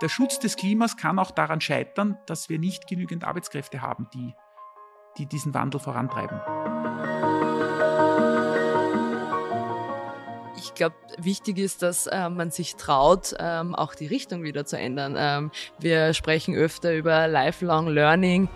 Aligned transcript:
der 0.00 0.08
Schutz 0.08 0.38
des 0.38 0.56
Klimas 0.56 0.96
kann 0.96 1.18
auch 1.18 1.30
daran 1.30 1.60
scheitern, 1.60 2.18
dass 2.26 2.48
wir 2.48 2.58
nicht 2.58 2.86
genügend 2.86 3.24
Arbeitskräfte 3.24 3.82
haben, 3.82 4.08
die, 4.14 4.34
die 5.18 5.26
diesen 5.26 5.54
Wandel 5.54 5.80
vorantreiben. 5.80 6.40
Ich 10.56 10.74
glaube, 10.74 10.96
wichtig 11.16 11.58
ist, 11.58 11.82
dass 11.82 12.06
äh, 12.06 12.28
man 12.28 12.50
sich 12.50 12.76
traut, 12.76 13.34
ähm, 13.38 13.74
auch 13.74 13.94
die 13.94 14.06
Richtung 14.06 14.42
wieder 14.42 14.64
zu 14.64 14.78
ändern. 14.78 15.16
Ähm, 15.18 15.50
wir 15.80 16.14
sprechen 16.14 16.54
öfter 16.54 16.94
über 16.94 17.26
Lifelong 17.26 17.88
Learning. 17.88 18.48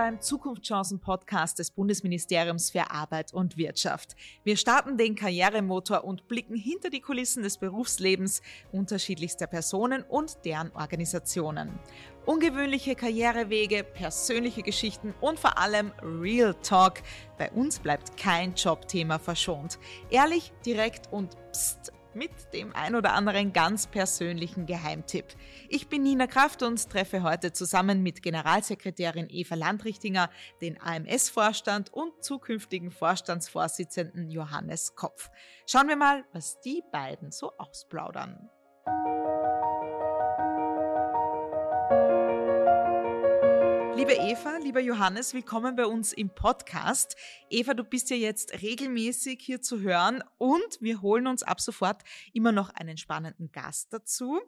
Beim 0.00 0.18
Zukunftschancen-Podcast 0.18 1.58
des 1.58 1.72
Bundesministeriums 1.72 2.70
für 2.70 2.90
Arbeit 2.90 3.34
und 3.34 3.58
Wirtschaft. 3.58 4.16
Wir 4.44 4.56
starten 4.56 4.96
den 4.96 5.14
Karrieremotor 5.14 6.04
und 6.04 6.26
blicken 6.26 6.56
hinter 6.56 6.88
die 6.88 7.02
Kulissen 7.02 7.42
des 7.42 7.58
Berufslebens 7.58 8.40
unterschiedlichster 8.72 9.46
Personen 9.46 10.02
und 10.04 10.38
deren 10.46 10.72
Organisationen. 10.72 11.78
Ungewöhnliche 12.24 12.94
Karrierewege, 12.94 13.84
persönliche 13.84 14.62
Geschichten 14.62 15.12
und 15.20 15.38
vor 15.38 15.58
allem 15.58 15.92
Real 16.02 16.54
Talk. 16.62 17.02
Bei 17.36 17.50
uns 17.52 17.78
bleibt 17.78 18.16
kein 18.16 18.54
Jobthema 18.54 19.18
verschont. 19.18 19.78
Ehrlich, 20.08 20.50
direkt 20.64 21.12
und 21.12 21.36
pst 21.52 21.92
mit 22.14 22.30
dem 22.52 22.74
ein 22.74 22.94
oder 22.94 23.12
anderen 23.14 23.52
ganz 23.52 23.86
persönlichen 23.86 24.66
Geheimtipp. 24.66 25.26
Ich 25.68 25.88
bin 25.88 26.02
Nina 26.02 26.26
Kraft 26.26 26.62
und 26.62 26.90
treffe 26.90 27.22
heute 27.22 27.52
zusammen 27.52 28.02
mit 28.02 28.22
Generalsekretärin 28.22 29.26
Eva 29.28 29.54
Landrichtinger 29.54 30.30
den 30.60 30.80
AMS-Vorstand 30.80 31.92
und 31.92 32.24
zukünftigen 32.24 32.90
Vorstandsvorsitzenden 32.90 34.30
Johannes 34.30 34.94
Kopf. 34.94 35.30
Schauen 35.66 35.88
wir 35.88 35.96
mal, 35.96 36.24
was 36.32 36.60
die 36.60 36.82
beiden 36.90 37.30
so 37.30 37.52
ausplaudern. 37.58 38.50
Liebe 44.00 44.14
Eva, 44.14 44.56
lieber 44.56 44.80
Johannes, 44.80 45.34
willkommen 45.34 45.76
bei 45.76 45.84
uns 45.84 46.14
im 46.14 46.30
Podcast. 46.30 47.18
Eva, 47.50 47.74
du 47.74 47.84
bist 47.84 48.08
ja 48.08 48.16
jetzt 48.16 48.62
regelmäßig 48.62 49.42
hier 49.42 49.60
zu 49.60 49.80
hören 49.82 50.24
und 50.38 50.78
wir 50.80 51.02
holen 51.02 51.26
uns 51.26 51.42
ab 51.42 51.60
sofort 51.60 52.02
immer 52.32 52.50
noch 52.50 52.70
einen 52.70 52.96
spannenden 52.96 53.52
Gast 53.52 53.92
dazu. 53.92 54.40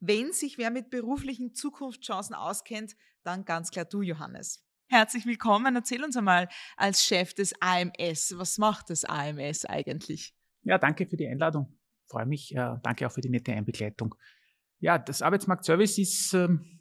Wenn 0.00 0.32
sich 0.32 0.56
wer 0.56 0.70
mit 0.70 0.88
beruflichen 0.88 1.52
Zukunftschancen 1.52 2.34
auskennt, 2.34 2.96
dann 3.24 3.44
ganz 3.44 3.70
klar 3.70 3.84
du, 3.84 4.00
Johannes. 4.00 4.64
Herzlich 4.86 5.26
willkommen. 5.26 5.76
Erzähl 5.76 6.02
uns 6.02 6.16
einmal 6.16 6.48
als 6.78 7.04
Chef 7.04 7.34
des 7.34 7.52
AMS, 7.60 8.38
was 8.38 8.56
macht 8.56 8.88
das 8.88 9.04
AMS 9.04 9.66
eigentlich? 9.66 10.34
Ja, 10.62 10.78
danke 10.78 11.04
für 11.04 11.18
die 11.18 11.28
Einladung. 11.28 11.78
Freue 12.08 12.24
mich. 12.24 12.56
Äh, 12.56 12.76
danke 12.82 13.06
auch 13.06 13.12
für 13.12 13.20
die 13.20 13.28
nette 13.28 13.52
Einbegleitung. 13.52 14.14
Ja, 14.78 14.96
das 14.96 15.20
Arbeitsmarktservice 15.20 15.98
ist 15.98 16.32
ähm, 16.32 16.74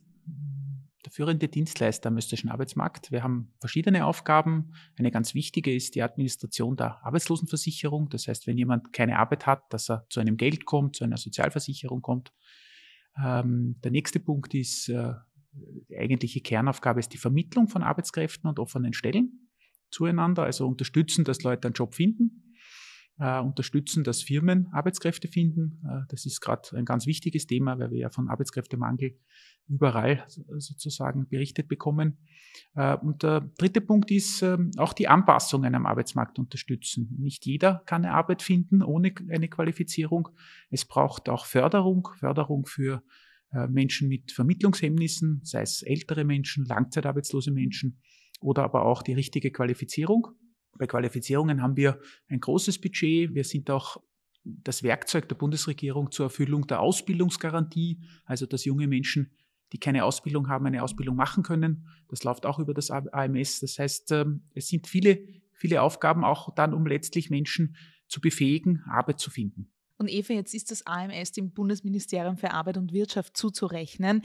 der 1.06 1.12
führende 1.12 1.48
Dienstleister 1.48 2.10
am 2.10 2.18
österreichischen 2.18 2.50
Arbeitsmarkt. 2.50 3.12
Wir 3.12 3.24
haben 3.24 3.54
verschiedene 3.60 4.06
Aufgaben. 4.06 4.74
Eine 4.98 5.12
ganz 5.12 5.34
wichtige 5.34 5.74
ist 5.74 5.96
die 5.96 6.02
Administration 6.02 6.76
der 6.76 7.06
Arbeitslosenversicherung. 7.06 8.10
Das 8.10 8.28
heißt, 8.28 8.48
wenn 8.48 8.58
jemand 8.58 8.94
keine 8.94 9.20
Arbeit 9.20 9.46
hat, 9.46 9.64
dass 9.72 9.90
er 9.90 10.06
zu 10.10 10.20
einem 10.20 10.38
Geld 10.38 10.66
kommt, 10.66 10.96
zu 10.96 11.04
einer 11.04 11.18
Sozialversicherung 11.18 12.02
kommt. 12.02 12.34
Ähm, 13.22 13.76
der 13.84 13.92
nächste 13.92 14.20
Punkt 14.20 14.54
ist, 14.54 14.90
äh, 14.90 15.14
die 15.52 15.98
eigentliche 15.98 16.42
Kernaufgabe 16.42 17.00
ist 17.00 17.14
die 17.14 17.18
Vermittlung 17.18 17.68
von 17.68 17.84
Arbeitskräften 17.84 18.50
und 18.50 18.60
offenen 18.60 18.94
Stellen 18.94 19.50
zueinander, 19.92 20.44
also 20.44 20.68
unterstützen, 20.68 21.24
dass 21.24 21.44
Leute 21.44 21.68
einen 21.68 21.76
Job 21.76 21.94
finden 21.94 22.53
äh, 23.20 23.40
unterstützen, 23.40 24.04
dass 24.04 24.24
Firmen 24.24 24.68
Arbeitskräfte 24.72 25.28
finden. 25.28 25.82
Äh, 25.86 26.06
das 26.10 26.26
ist 26.26 26.42
gerade 26.42 26.76
ein 26.76 26.86
ganz 26.86 27.06
wichtiges 27.06 27.48
Thema, 27.48 27.78
weil 27.80 27.92
wir 27.92 28.00
ja 28.00 28.10
von 28.10 28.30
Arbeitskräftemangel 28.30 29.18
überall 29.68 30.26
sozusagen 30.28 31.28
berichtet 31.28 31.68
bekommen. 31.68 32.18
Äh, 32.76 32.98
und 32.98 33.24
der 33.24 33.42
dritte 33.58 33.82
Punkt 33.82 34.12
ist 34.12 34.42
äh, 34.42 34.58
auch 34.78 34.94
die 34.94 35.08
Anpassungen 35.08 35.76
am 35.76 35.86
Arbeitsmarkt 35.86 36.40
unterstützen. 36.40 37.16
Nicht 37.20 37.46
jeder 37.46 37.84
kann 37.86 38.04
eine 38.04 38.14
Arbeit 38.14 38.42
finden 38.42 38.82
ohne 38.82 39.14
eine 39.30 39.48
Qualifizierung. 39.48 40.30
Es 40.70 40.86
braucht 40.86 41.30
auch 41.30 41.46
Förderung, 41.46 42.10
Förderung 42.20 42.66
für 42.66 43.04
äh, 43.52 43.68
Menschen 43.68 44.10
mit 44.10 44.32
Vermittlungshemmnissen, 44.32 45.42
sei 45.44 45.62
es 45.62 45.84
ältere 45.84 46.24
Menschen, 46.24 46.66
langzeitarbeitslose 46.66 47.52
Menschen 47.52 48.02
oder 48.42 48.64
aber 48.64 48.86
auch 48.86 49.04
die 49.04 49.14
richtige 49.14 49.52
Qualifizierung. 49.52 50.28
Bei 50.78 50.88
Qualifizierungen 50.88 51.62
haben 51.62 51.78
wir 51.78 52.00
ein 52.30 52.40
großes 52.40 52.80
Budget. 52.80 53.34
Wir 53.34 53.44
sind 53.44 53.70
auch 53.70 53.98
das 54.44 54.84
Werkzeug 54.84 55.30
der 55.30 55.36
Bundesregierung 55.36 56.12
zur 56.12 56.26
Erfüllung 56.26 56.68
der 56.68 56.82
Ausbildungsgarantie, 56.82 58.02
also 58.26 58.46
dass 58.46 58.66
junge 58.66 58.88
Menschen, 58.88 59.32
die 59.72 59.80
keine 59.80 60.04
Ausbildung 60.04 60.50
haben, 60.50 60.66
eine 60.66 60.84
Ausbildung 60.84 61.16
machen 61.16 61.44
können. 61.44 61.88
Das 62.10 62.24
läuft 62.24 62.46
auch 62.46 62.60
über 62.60 62.74
das 62.74 62.92
AMS. 62.92 63.60
Das 63.62 63.80
heißt, 63.80 64.12
ähm, 64.12 64.44
es 64.54 64.68
sind 64.68 64.88
viele, 64.88 65.26
viele 65.54 65.82
Aufgaben 65.82 66.24
auch 66.24 66.54
dann, 66.54 66.74
um 66.74 66.86
letztlich 66.86 67.30
Menschen 67.30 67.76
zu 68.08 68.22
befähigen, 68.22 68.84
Arbeit 68.88 69.20
zu 69.20 69.32
finden. 69.32 69.72
Und 69.98 70.10
Eva, 70.10 70.34
jetzt 70.34 70.54
ist 70.54 70.70
das 70.70 70.86
AMS 70.86 71.32
dem 71.32 71.54
Bundesministerium 71.54 72.38
für 72.38 72.52
Arbeit 72.52 72.78
und 72.78 72.92
Wirtschaft 72.92 73.38
zuzurechnen. 73.38 74.22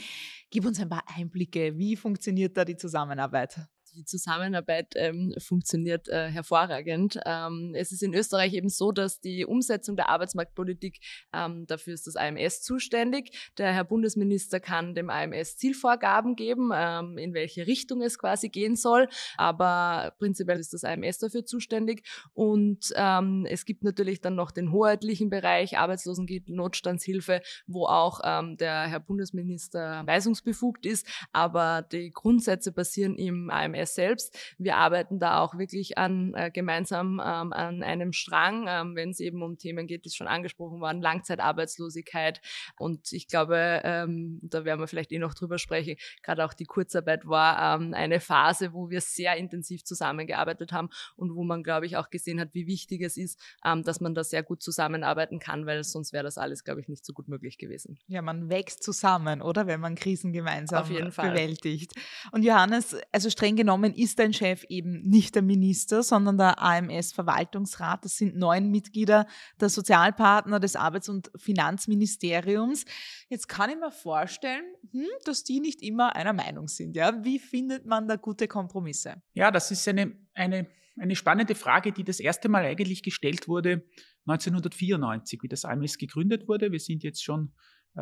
Gib 0.50 0.66
uns 0.66 0.80
ein 0.80 0.88
paar 0.88 1.04
Einblicke. 1.06 1.78
Wie 1.78 1.94
funktioniert 1.94 2.56
da 2.56 2.64
die 2.64 2.76
Zusammenarbeit? 2.76 3.60
Die 3.98 4.04
Zusammenarbeit 4.04 4.94
ähm, 4.94 5.34
funktioniert 5.38 6.08
äh, 6.08 6.30
hervorragend. 6.30 7.18
Ähm, 7.26 7.74
es 7.74 7.90
ist 7.90 8.02
in 8.02 8.14
Österreich 8.14 8.54
eben 8.54 8.68
so, 8.68 8.92
dass 8.92 9.20
die 9.20 9.44
Umsetzung 9.44 9.96
der 9.96 10.08
Arbeitsmarktpolitik, 10.08 11.00
ähm, 11.32 11.66
dafür 11.66 11.94
ist 11.94 12.06
das 12.06 12.16
AMS 12.16 12.62
zuständig. 12.62 13.50
Der 13.58 13.72
Herr 13.72 13.84
Bundesminister 13.84 14.60
kann 14.60 14.94
dem 14.94 15.10
AMS 15.10 15.56
Zielvorgaben 15.56 16.36
geben, 16.36 16.70
ähm, 16.72 17.18
in 17.18 17.34
welche 17.34 17.66
Richtung 17.66 18.00
es 18.00 18.18
quasi 18.18 18.48
gehen 18.48 18.76
soll, 18.76 19.08
aber 19.36 20.14
prinzipiell 20.18 20.60
ist 20.60 20.72
das 20.72 20.84
AMS 20.84 21.18
dafür 21.18 21.44
zuständig. 21.44 22.06
Und 22.32 22.92
ähm, 22.94 23.46
es 23.50 23.64
gibt 23.64 23.82
natürlich 23.82 24.20
dann 24.20 24.36
noch 24.36 24.52
den 24.52 24.70
hoheitlichen 24.70 25.28
Bereich, 25.28 25.76
Arbeitslosengeld, 25.76 26.48
Notstandshilfe, 26.48 27.42
wo 27.66 27.86
auch 27.86 28.20
ähm, 28.22 28.56
der 28.56 28.86
Herr 28.86 29.00
Bundesminister 29.00 30.06
weisungsbefugt 30.06 30.86
ist, 30.86 31.06
aber 31.32 31.82
die 31.82 32.10
Grundsätze 32.10 32.70
basieren 32.70 33.16
im 33.16 33.50
AMS 33.50 33.87
Selbst. 33.94 34.36
Wir 34.58 34.76
arbeiten 34.76 35.18
da 35.18 35.40
auch 35.40 35.58
wirklich 35.58 35.98
an, 35.98 36.34
äh, 36.34 36.50
gemeinsam 36.50 37.20
ähm, 37.24 37.52
an 37.52 37.82
einem 37.82 38.12
Strang, 38.12 38.66
ähm, 38.68 38.96
wenn 38.96 39.10
es 39.10 39.20
eben 39.20 39.42
um 39.42 39.58
Themen 39.58 39.86
geht, 39.86 40.04
die 40.04 40.10
schon 40.10 40.26
angesprochen 40.26 40.80
waren, 40.80 41.00
Langzeitarbeitslosigkeit. 41.00 42.40
Und 42.78 43.12
ich 43.12 43.28
glaube, 43.28 43.80
ähm, 43.84 44.40
da 44.42 44.64
werden 44.64 44.80
wir 44.80 44.86
vielleicht 44.86 45.12
eh 45.12 45.18
noch 45.18 45.34
drüber 45.34 45.58
sprechen, 45.58 45.96
gerade 46.22 46.44
auch 46.44 46.54
die 46.54 46.64
Kurzarbeit 46.64 47.26
war 47.26 47.76
ähm, 47.76 47.94
eine 47.94 48.20
Phase, 48.20 48.72
wo 48.72 48.90
wir 48.90 49.00
sehr 49.00 49.36
intensiv 49.36 49.84
zusammengearbeitet 49.84 50.72
haben 50.72 50.88
und 51.16 51.34
wo 51.34 51.44
man, 51.44 51.62
glaube 51.62 51.86
ich, 51.86 51.96
auch 51.96 52.10
gesehen 52.10 52.40
hat, 52.40 52.50
wie 52.52 52.66
wichtig 52.66 53.02
es 53.02 53.16
ist, 53.16 53.40
ähm, 53.64 53.82
dass 53.82 54.00
man 54.00 54.14
da 54.14 54.24
sehr 54.24 54.42
gut 54.42 54.62
zusammenarbeiten 54.62 55.38
kann, 55.38 55.66
weil 55.66 55.82
sonst 55.84 56.12
wäre 56.12 56.24
das 56.24 56.38
alles, 56.38 56.64
glaube 56.64 56.80
ich, 56.80 56.88
nicht 56.88 57.04
so 57.04 57.12
gut 57.12 57.28
möglich 57.28 57.58
gewesen. 57.58 57.98
Ja, 58.06 58.22
man 58.22 58.48
wächst 58.50 58.82
zusammen, 58.82 59.42
oder? 59.42 59.66
Wenn 59.66 59.80
man 59.80 59.94
Krisen 59.94 60.32
gemeinsam 60.32 60.86
bewältigt. 60.88 61.92
Und 62.32 62.42
Johannes, 62.42 62.96
also 63.12 63.30
streng 63.30 63.56
genommen, 63.56 63.77
genommen 63.80 63.94
ist 63.96 64.18
dein 64.18 64.32
Chef 64.32 64.64
eben 64.64 65.02
nicht 65.02 65.34
der 65.34 65.42
Minister, 65.42 66.02
sondern 66.02 66.36
der 66.36 66.60
AMS-Verwaltungsrat. 66.60 68.04
Das 68.04 68.16
sind 68.16 68.36
neun 68.36 68.70
Mitglieder 68.70 69.26
der 69.60 69.68
Sozialpartner 69.68 70.60
des 70.60 70.76
Arbeits- 70.76 71.08
und 71.08 71.30
Finanzministeriums. 71.36 72.84
Jetzt 73.28 73.48
kann 73.48 73.70
ich 73.70 73.76
mir 73.76 73.90
vorstellen, 73.90 74.64
hm, 74.90 75.06
dass 75.24 75.44
die 75.44 75.60
nicht 75.60 75.82
immer 75.82 76.16
einer 76.16 76.32
Meinung 76.32 76.68
sind. 76.68 76.96
Ja? 76.96 77.24
Wie 77.24 77.38
findet 77.38 77.86
man 77.86 78.08
da 78.08 78.16
gute 78.16 78.48
Kompromisse? 78.48 79.22
Ja, 79.34 79.50
das 79.50 79.70
ist 79.70 79.86
eine, 79.88 80.16
eine, 80.34 80.66
eine 80.98 81.16
spannende 81.16 81.54
Frage, 81.54 81.92
die 81.92 82.04
das 82.04 82.20
erste 82.20 82.48
Mal 82.48 82.64
eigentlich 82.64 83.02
gestellt 83.02 83.48
wurde 83.48 83.84
1994, 84.26 85.42
wie 85.42 85.48
das 85.48 85.64
AMS 85.64 85.96
gegründet 85.96 86.48
wurde. 86.48 86.70
Wir 86.70 86.80
sind 86.80 87.02
jetzt 87.02 87.22
schon 87.24 87.52
äh, 87.94 88.00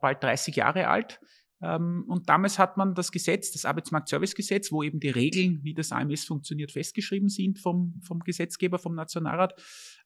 bald 0.00 0.22
30 0.22 0.54
Jahre 0.54 0.86
alt. 0.86 1.20
Ähm, 1.62 2.04
und 2.08 2.28
damals 2.28 2.58
hat 2.58 2.76
man 2.76 2.94
das 2.94 3.12
Gesetz, 3.12 3.52
das 3.52 3.64
Arbeitsmarktservicegesetz, 3.64 4.72
wo 4.72 4.82
eben 4.82 5.00
die 5.00 5.08
Regeln, 5.08 5.60
wie 5.62 5.74
das 5.74 5.92
AMS 5.92 6.24
funktioniert, 6.24 6.72
festgeschrieben 6.72 7.28
sind 7.28 7.58
vom, 7.58 8.00
vom 8.02 8.20
Gesetzgeber, 8.20 8.78
vom 8.78 8.94
Nationalrat, 8.94 9.54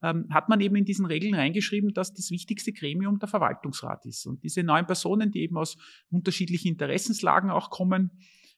ähm, 0.02 0.26
hat 0.30 0.48
man 0.48 0.60
eben 0.60 0.76
in 0.76 0.84
diesen 0.84 1.06
Regeln 1.06 1.34
reingeschrieben, 1.34 1.92
dass 1.94 2.12
das 2.12 2.30
wichtigste 2.30 2.72
Gremium 2.72 3.18
der 3.18 3.28
Verwaltungsrat 3.28 4.04
ist. 4.06 4.26
Und 4.26 4.44
diese 4.44 4.62
neun 4.62 4.86
Personen, 4.86 5.30
die 5.30 5.40
eben 5.40 5.56
aus 5.56 5.76
unterschiedlichen 6.10 6.68
Interessenslagen 6.68 7.50
auch 7.50 7.70
kommen, 7.70 8.10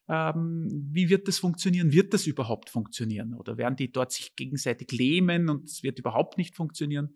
ähm, 0.08 0.68
wie 0.90 1.08
wird 1.08 1.28
das 1.28 1.38
funktionieren? 1.38 1.92
Wird 1.92 2.12
das 2.12 2.26
überhaupt 2.26 2.68
funktionieren? 2.70 3.34
Oder 3.34 3.56
werden 3.56 3.76
die 3.76 3.92
dort 3.92 4.12
sich 4.12 4.34
gegenseitig 4.34 4.90
lähmen 4.90 5.48
und 5.48 5.64
es 5.64 5.82
wird 5.82 5.98
überhaupt 5.98 6.38
nicht 6.38 6.56
funktionieren? 6.56 7.14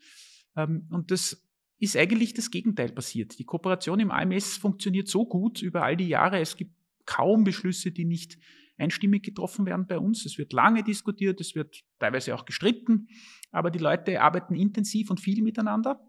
und 0.56 1.10
das 1.10 1.43
ist 1.84 1.96
eigentlich 1.96 2.34
das 2.34 2.50
Gegenteil 2.50 2.90
passiert. 2.90 3.38
Die 3.38 3.44
Kooperation 3.44 4.00
im 4.00 4.10
AMS 4.10 4.56
funktioniert 4.56 5.08
so 5.08 5.26
gut 5.26 5.62
über 5.62 5.82
all 5.82 5.96
die 5.96 6.08
Jahre. 6.08 6.40
Es 6.40 6.56
gibt 6.56 6.72
kaum 7.06 7.44
Beschlüsse, 7.44 7.92
die 7.92 8.04
nicht 8.04 8.38
einstimmig 8.76 9.22
getroffen 9.22 9.66
werden 9.66 9.86
bei 9.86 9.98
uns. 9.98 10.26
Es 10.26 10.38
wird 10.38 10.52
lange 10.52 10.82
diskutiert, 10.82 11.40
es 11.40 11.54
wird 11.54 11.84
teilweise 11.98 12.34
auch 12.34 12.44
gestritten, 12.44 13.08
aber 13.52 13.70
die 13.70 13.78
Leute 13.78 14.20
arbeiten 14.20 14.54
intensiv 14.54 15.10
und 15.10 15.20
viel 15.20 15.42
miteinander 15.42 16.00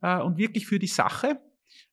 äh, 0.00 0.20
und 0.20 0.38
wirklich 0.38 0.66
für 0.66 0.78
die 0.78 0.86
Sache. 0.86 1.40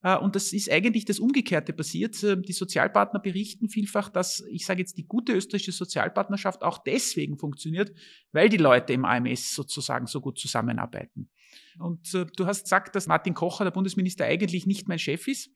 Äh, 0.03 0.17
und 0.17 0.35
das 0.35 0.53
ist 0.53 0.69
eigentlich 0.71 1.05
das 1.05 1.19
Umgekehrte 1.19 1.73
passiert. 1.73 2.21
Äh, 2.23 2.41
die 2.41 2.53
Sozialpartner 2.53 3.19
berichten 3.19 3.69
vielfach, 3.69 4.09
dass, 4.09 4.43
ich 4.51 4.65
sage 4.65 4.79
jetzt, 4.79 4.97
die 4.97 5.05
gute 5.05 5.33
österreichische 5.33 5.71
Sozialpartnerschaft 5.71 6.63
auch 6.63 6.79
deswegen 6.79 7.37
funktioniert, 7.37 7.91
weil 8.31 8.49
die 8.49 8.57
Leute 8.57 8.93
im 8.93 9.05
AMS 9.05 9.53
sozusagen 9.53 10.07
so 10.07 10.21
gut 10.21 10.39
zusammenarbeiten. 10.39 11.29
Und 11.79 12.13
äh, 12.13 12.25
du 12.35 12.45
hast 12.45 12.63
gesagt, 12.63 12.95
dass 12.95 13.07
Martin 13.07 13.33
Kocher, 13.33 13.63
der 13.63 13.71
Bundesminister, 13.71 14.25
eigentlich 14.25 14.65
nicht 14.65 14.87
mein 14.87 14.99
Chef 14.99 15.27
ist 15.27 15.49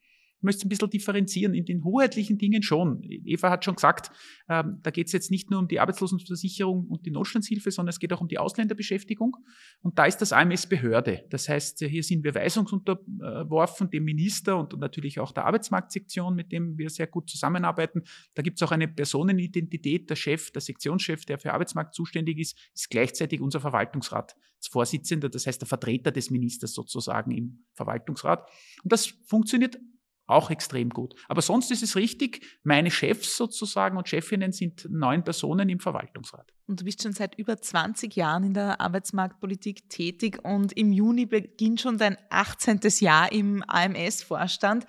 möchte 0.46 0.66
ein 0.66 0.70
bisschen 0.70 0.90
differenzieren. 0.90 1.54
In 1.54 1.66
den 1.66 1.84
hoheitlichen 1.84 2.38
Dingen 2.38 2.64
schon. 2.64 3.02
Eva 3.04 3.50
hat 3.50 3.66
schon 3.66 3.76
gesagt, 3.76 4.12
ähm, 4.48 4.80
da 4.84 4.92
geht 4.92 5.08
es 5.08 5.14
jetzt 5.14 5.32
nicht 5.32 5.50
nur 5.52 5.60
um 5.60 5.68
die 5.68 5.80
Arbeitslosenversicherung 5.80 6.88
und 6.88 7.06
die 7.06 7.12
Notstandshilfe, 7.12 7.72
sondern 7.72 7.90
es 7.90 8.00
geht 8.00 8.14
auch 8.14 8.22
um 8.22 8.28
die 8.28 8.38
Ausländerbeschäftigung. 8.38 9.36
Und 9.82 9.98
da 10.00 10.06
ist 10.06 10.18
das 10.18 10.32
AMS 10.32 10.68
Behörde. 10.68 11.26
Das 11.30 11.50
heißt, 11.50 11.80
hier 11.80 12.04
sind 12.04 12.24
wir 12.24 12.34
weisungsunterworfen, 12.36 13.90
dem 13.90 14.04
Minister 14.04 14.58
und 14.58 14.80
natürlich 14.80 15.20
auch 15.20 15.32
der 15.32 15.46
Arbeitsmarktsektion, 15.46 16.36
mit 16.36 16.52
dem 16.52 16.78
wir 16.78 16.90
sehr 16.90 17.08
gut 17.08 17.30
zusammenarbeiten. 17.30 18.04
Da 18.36 18.42
gibt 18.42 18.58
es 18.58 18.64
auch 18.64 18.72
eine 18.72 18.88
Personenidentität. 18.88 20.10
Der 20.10 20.16
Chef, 20.16 20.52
der 20.52 20.62
Sektionschef, 20.62 21.26
der 21.26 21.40
für 21.40 21.54
Arbeitsmarkt 21.54 21.96
zuständig 21.96 22.40
ist, 22.40 22.58
ist 22.74 22.90
gleichzeitig 22.90 23.42
unser 23.42 23.60
Verwaltungsrat, 23.60 24.36
als 24.58 24.68
Vorsitzender, 24.68 25.30
das 25.30 25.48
heißt 25.48 25.62
der 25.62 25.68
Vertreter 25.68 26.12
des 26.12 26.30
Ministers 26.30 26.74
sozusagen 26.74 27.32
im 27.32 27.66
Verwaltungsrat. 27.74 28.48
Und 28.84 28.92
das 28.92 29.08
funktioniert 29.26 29.80
auch 30.28 30.50
extrem 30.50 30.90
gut. 30.90 31.16
Aber 31.28 31.42
sonst 31.42 31.72
ist 31.72 31.84
es 31.84 31.96
richtig, 31.96 32.46
meine 32.64 32.92
Chefs 32.92 33.38
sozusagen 33.38 33.98
und 33.98 34.08
Chefinnen 34.08 34.52
sind 34.52 34.88
neun 34.90 35.24
Personen 35.24 35.70
im 35.70 35.80
Verwaltungsrat. 35.80 36.52
Und 36.68 36.82
du 36.82 36.86
bist 36.86 37.04
schon 37.04 37.14
seit 37.14 37.38
über 37.38 37.62
20 37.62 38.16
Jahren 38.16 38.44
in 38.44 38.54
der 38.54 38.82
Arbeitsmarktpolitik 38.82 39.90
tätig 39.90 40.40
und 40.44 40.74
im 40.74 40.92
Juni 40.92 41.26
beginnt 41.26 41.82
schon 41.82 41.98
dein 41.98 42.18
18. 42.30 42.80
Jahr 43.00 43.32
im 43.32 43.64
AMS-Vorstand. 43.68 44.86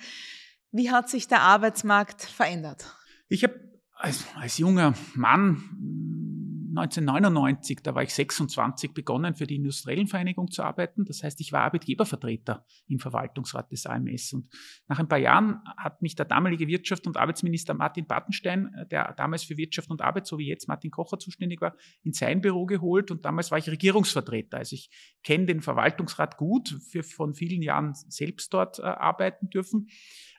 Wie 0.73 0.91
hat 0.91 1.09
sich 1.11 1.29
der 1.29 1.43
Arbeitsmarkt 1.43 2.23
verändert? 2.23 2.95
Ich 3.29 3.45
habe 3.45 3.61
als, 3.93 4.25
als 4.37 4.59
junger 4.59 4.95
Mann 5.15 6.36
1999, 6.79 7.81
da 7.83 7.95
war 7.95 8.03
ich 8.03 8.13
26, 8.13 8.93
begonnen 8.93 9.35
für 9.35 9.47
die 9.47 9.57
Industriellen 9.57 10.07
Vereinigung 10.07 10.51
zu 10.51 10.63
arbeiten. 10.63 11.05
Das 11.05 11.23
heißt, 11.23 11.41
ich 11.41 11.53
war 11.53 11.63
Arbeitgebervertreter 11.63 12.65
im 12.89 12.99
Verwaltungsrat 12.99 13.73
des 13.73 13.87
AMS. 13.87 14.33
Und 14.33 14.53
nach 14.87 14.99
ein 14.99 15.09
paar 15.09 15.19
Jahren 15.19 15.61
hat 15.77 16.03
mich 16.03 16.15
der 16.15 16.27
damalige 16.27 16.67
Wirtschafts- 16.67 17.07
und 17.07 17.17
Arbeitsminister 17.17 17.75
Martin 17.75 18.07
Bartenstein, 18.07 18.75
äh, 18.75 18.87
der 18.87 19.15
damals 19.15 19.45
für 19.45 19.57
Wirtschaft 19.57 19.91
und 19.91 20.03
Arbeit, 20.03 20.27
so 20.27 20.39
wie 20.39 20.47
jetzt 20.47 20.69
Martin 20.69 20.91
Kocher 20.91 21.19
zuständig 21.19 21.61
war, 21.61 21.75
in 22.03 22.13
sein 22.13 22.41
Büro 22.41 22.67
geholt. 22.67 23.11
Und 23.11 23.25
damals 23.25 23.51
war 23.51 23.59
ich 23.59 23.69
Regierungsvertreter. 23.69 24.59
Also 24.59 24.75
ich 24.75 24.91
kenne 25.23 25.47
den 25.47 25.61
Verwaltungsrat 25.61 26.37
gut, 26.37 26.79
für 26.91 27.03
von 27.03 27.35
vielen 27.35 27.63
Jahren 27.63 27.95
selbst 27.95 28.53
dort 28.53 28.79
äh, 28.79 28.83
arbeiten 28.83 29.49
dürfen. 29.51 29.89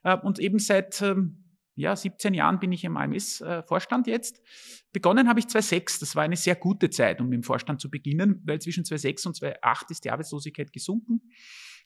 Äh, 0.04 0.18
und 0.18 0.40
eben 0.40 0.60
seit 0.60 1.02
ähm, 1.02 1.47
ja, 1.78 1.96
17 1.96 2.34
Jahren 2.34 2.60
bin 2.60 2.72
ich 2.72 2.84
im 2.84 2.98
AMS-Vorstand 2.98 4.08
jetzt. 4.08 4.42
Begonnen 4.92 5.30
habe 5.30 5.40
ich 5.40 5.48
2006. 5.48 6.00
Das 6.00 6.16
war 6.16 6.24
eine 6.24 6.36
sehr 6.36 6.56
gute 6.56 6.90
Zeit, 6.90 7.22
um 7.22 7.32
im 7.32 7.44
Vorstand 7.44 7.80
zu 7.80 7.92
beginnen, 7.92 8.42
weil 8.46 8.60
zwischen 8.60 8.84
2006 8.84 9.26
und 9.28 9.36
2008 9.36 9.92
ist 9.92 10.04
die 10.04 10.10
Arbeitslosigkeit 10.10 10.74
gesunken. 10.74 11.22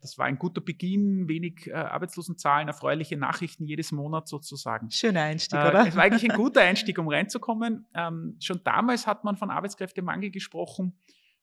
Das 0.01 0.17
war 0.17 0.27
ein 0.27 0.39
guter 0.39 0.61
Beginn, 0.61 1.27
wenig 1.27 1.67
äh, 1.67 1.73
Arbeitslosenzahlen, 1.73 2.69
erfreuliche 2.69 3.17
Nachrichten 3.17 3.65
jedes 3.65 3.91
Monat 3.91 4.29
sozusagen. 4.29 4.89
Schöner 4.89 5.23
Einstieg, 5.23 5.59
äh, 5.59 5.67
oder? 5.67 5.87
Es 5.87 5.95
war 5.95 6.03
eigentlich 6.03 6.31
ein 6.31 6.37
guter 6.41 6.61
Einstieg, 6.61 6.97
um 6.97 7.09
reinzukommen. 7.09 7.85
Ähm, 7.93 8.37
schon 8.39 8.61
damals 8.63 9.05
hat 9.05 9.25
man 9.25 9.35
von 9.35 9.51
Arbeitskräftemangel 9.51 10.31
gesprochen. 10.31 10.97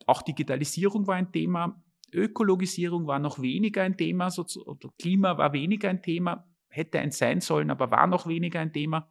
Auch 0.07 0.23
Digitalisierung 0.23 1.07
war 1.07 1.17
ein 1.17 1.31
Thema. 1.31 1.85
Ökologisierung 2.15 3.07
war 3.07 3.19
noch 3.19 3.41
weniger 3.41 3.83
ein 3.83 3.99
Thema, 3.99 4.31
so, 4.31 4.47
oder 4.65 4.89
Klima 4.99 5.37
war 5.37 5.53
weniger 5.53 5.91
ein 5.91 6.01
Thema 6.01 6.49
hätte 6.69 7.01
eins 7.01 7.19
sein 7.19 7.41
sollen, 7.41 7.71
aber 7.71 7.91
war 7.91 8.07
noch 8.07 8.27
weniger 8.27 8.61
ein 8.61 8.73
Thema 8.73 9.11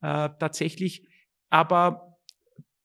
äh, 0.00 0.28
tatsächlich. 0.38 1.06
Aber 1.50 2.18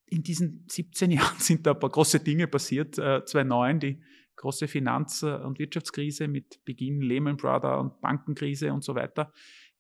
in 0.08 0.24
diesen 0.24 0.66
17 0.70 1.12
Jahren 1.12 1.40
sind 1.40 1.66
da 1.66 1.72
ein 1.72 1.80
paar 1.80 1.90
große 1.90 2.20
Dinge 2.20 2.48
passiert. 2.48 2.98
Äh, 2.98 3.26
2009 3.26 3.80
die 3.80 4.02
große 4.36 4.68
Finanz- 4.68 5.24
und 5.24 5.60
Wirtschaftskrise 5.60 6.30
mit 6.30 6.64
Beginn 6.64 7.02
Lehman 7.02 7.36
Brothers 7.36 7.82
und 7.82 8.00
Bankenkrise 8.00 8.72
und 8.72 8.86
so 8.86 8.96
weiter, 8.96 9.34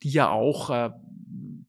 die 0.03 0.09
ja 0.09 0.29
auch 0.29 0.69
äh, 0.69 0.89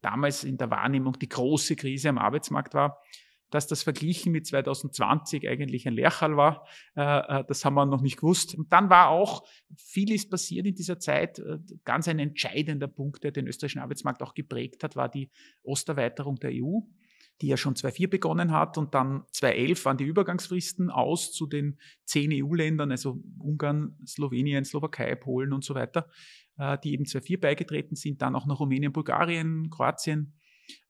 damals 0.01 0.43
in 0.43 0.59
der 0.59 0.71
Wahrnehmung 0.71 1.17
die 1.19 1.29
große 1.29 1.77
Krise 1.77 2.09
am 2.09 2.19
Arbeitsmarkt 2.19 2.75
war 2.75 3.01
dass 3.51 3.67
das 3.67 3.83
verglichen 3.83 4.33
mit 4.33 4.47
2020 4.47 5.49
eigentlich 5.49 5.87
ein 5.87 5.95
Lehrchal 5.95 6.37
war. 6.37 6.67
Äh, 6.97 7.41
äh, 7.41 7.45
das 7.47 7.65
haben 7.65 7.75
wir 7.75 7.85
noch 7.87 8.01
nicht 8.01 8.19
gewusst. 8.19 8.55
Und 8.55 8.73
dann 8.73 8.91
war 8.91 9.09
auch 9.09 9.45
vieles 9.77 10.29
passiert 10.29 10.67
in 10.67 10.75
dieser 10.75 10.99
Zeit. 10.99 11.39
Äh, 11.41 11.59
ganz 11.85 12.09
ein 12.09 12.19
entscheidender 12.19 12.89
Punkt, 12.89 13.25
der 13.25 13.33
den 13.33 13.47
österreichischen 13.47 13.81
Arbeitsmarkt 13.81 14.23
auch 14.23 14.35
geprägt 14.35 14.85
hat, 14.85 14.97
war 14.97 15.09
die 15.09 15.31
Osterweiterung 15.63 16.37
der 16.37 16.53
EU 16.55 16.81
die 17.43 17.47
ja 17.47 17.57
schon 17.57 17.75
2004 17.75 18.11
begonnen 18.11 18.53
hat 18.53 18.77
und 18.77 18.95
dann 18.95 19.25
2011 19.33 19.85
waren 19.87 19.97
die 19.97 20.05
Übergangsfristen 20.05 20.91
aus 20.91 21.33
zu 21.33 21.47
den 21.47 21.79
zehn 22.05 22.31
EU-Ländern, 22.35 22.91
also 22.91 23.19
Ungarn, 23.39 23.97
Slowenien, 24.07 24.67
Slowakei, 24.67 25.15
Polen 25.15 25.55
und 25.55 25.65
so 25.65 25.75
weiter, 25.75 26.11
die 26.85 26.93
eben 26.93 27.07
2004 27.07 27.41
beigetreten 27.41 27.97
sind, 27.97 28.21
dann 28.21 28.37
auch 28.37 28.45
noch 28.45 28.61
Rumänien, 28.61 28.93
Bulgarien, 28.93 29.71
Kroatien. 29.71 30.35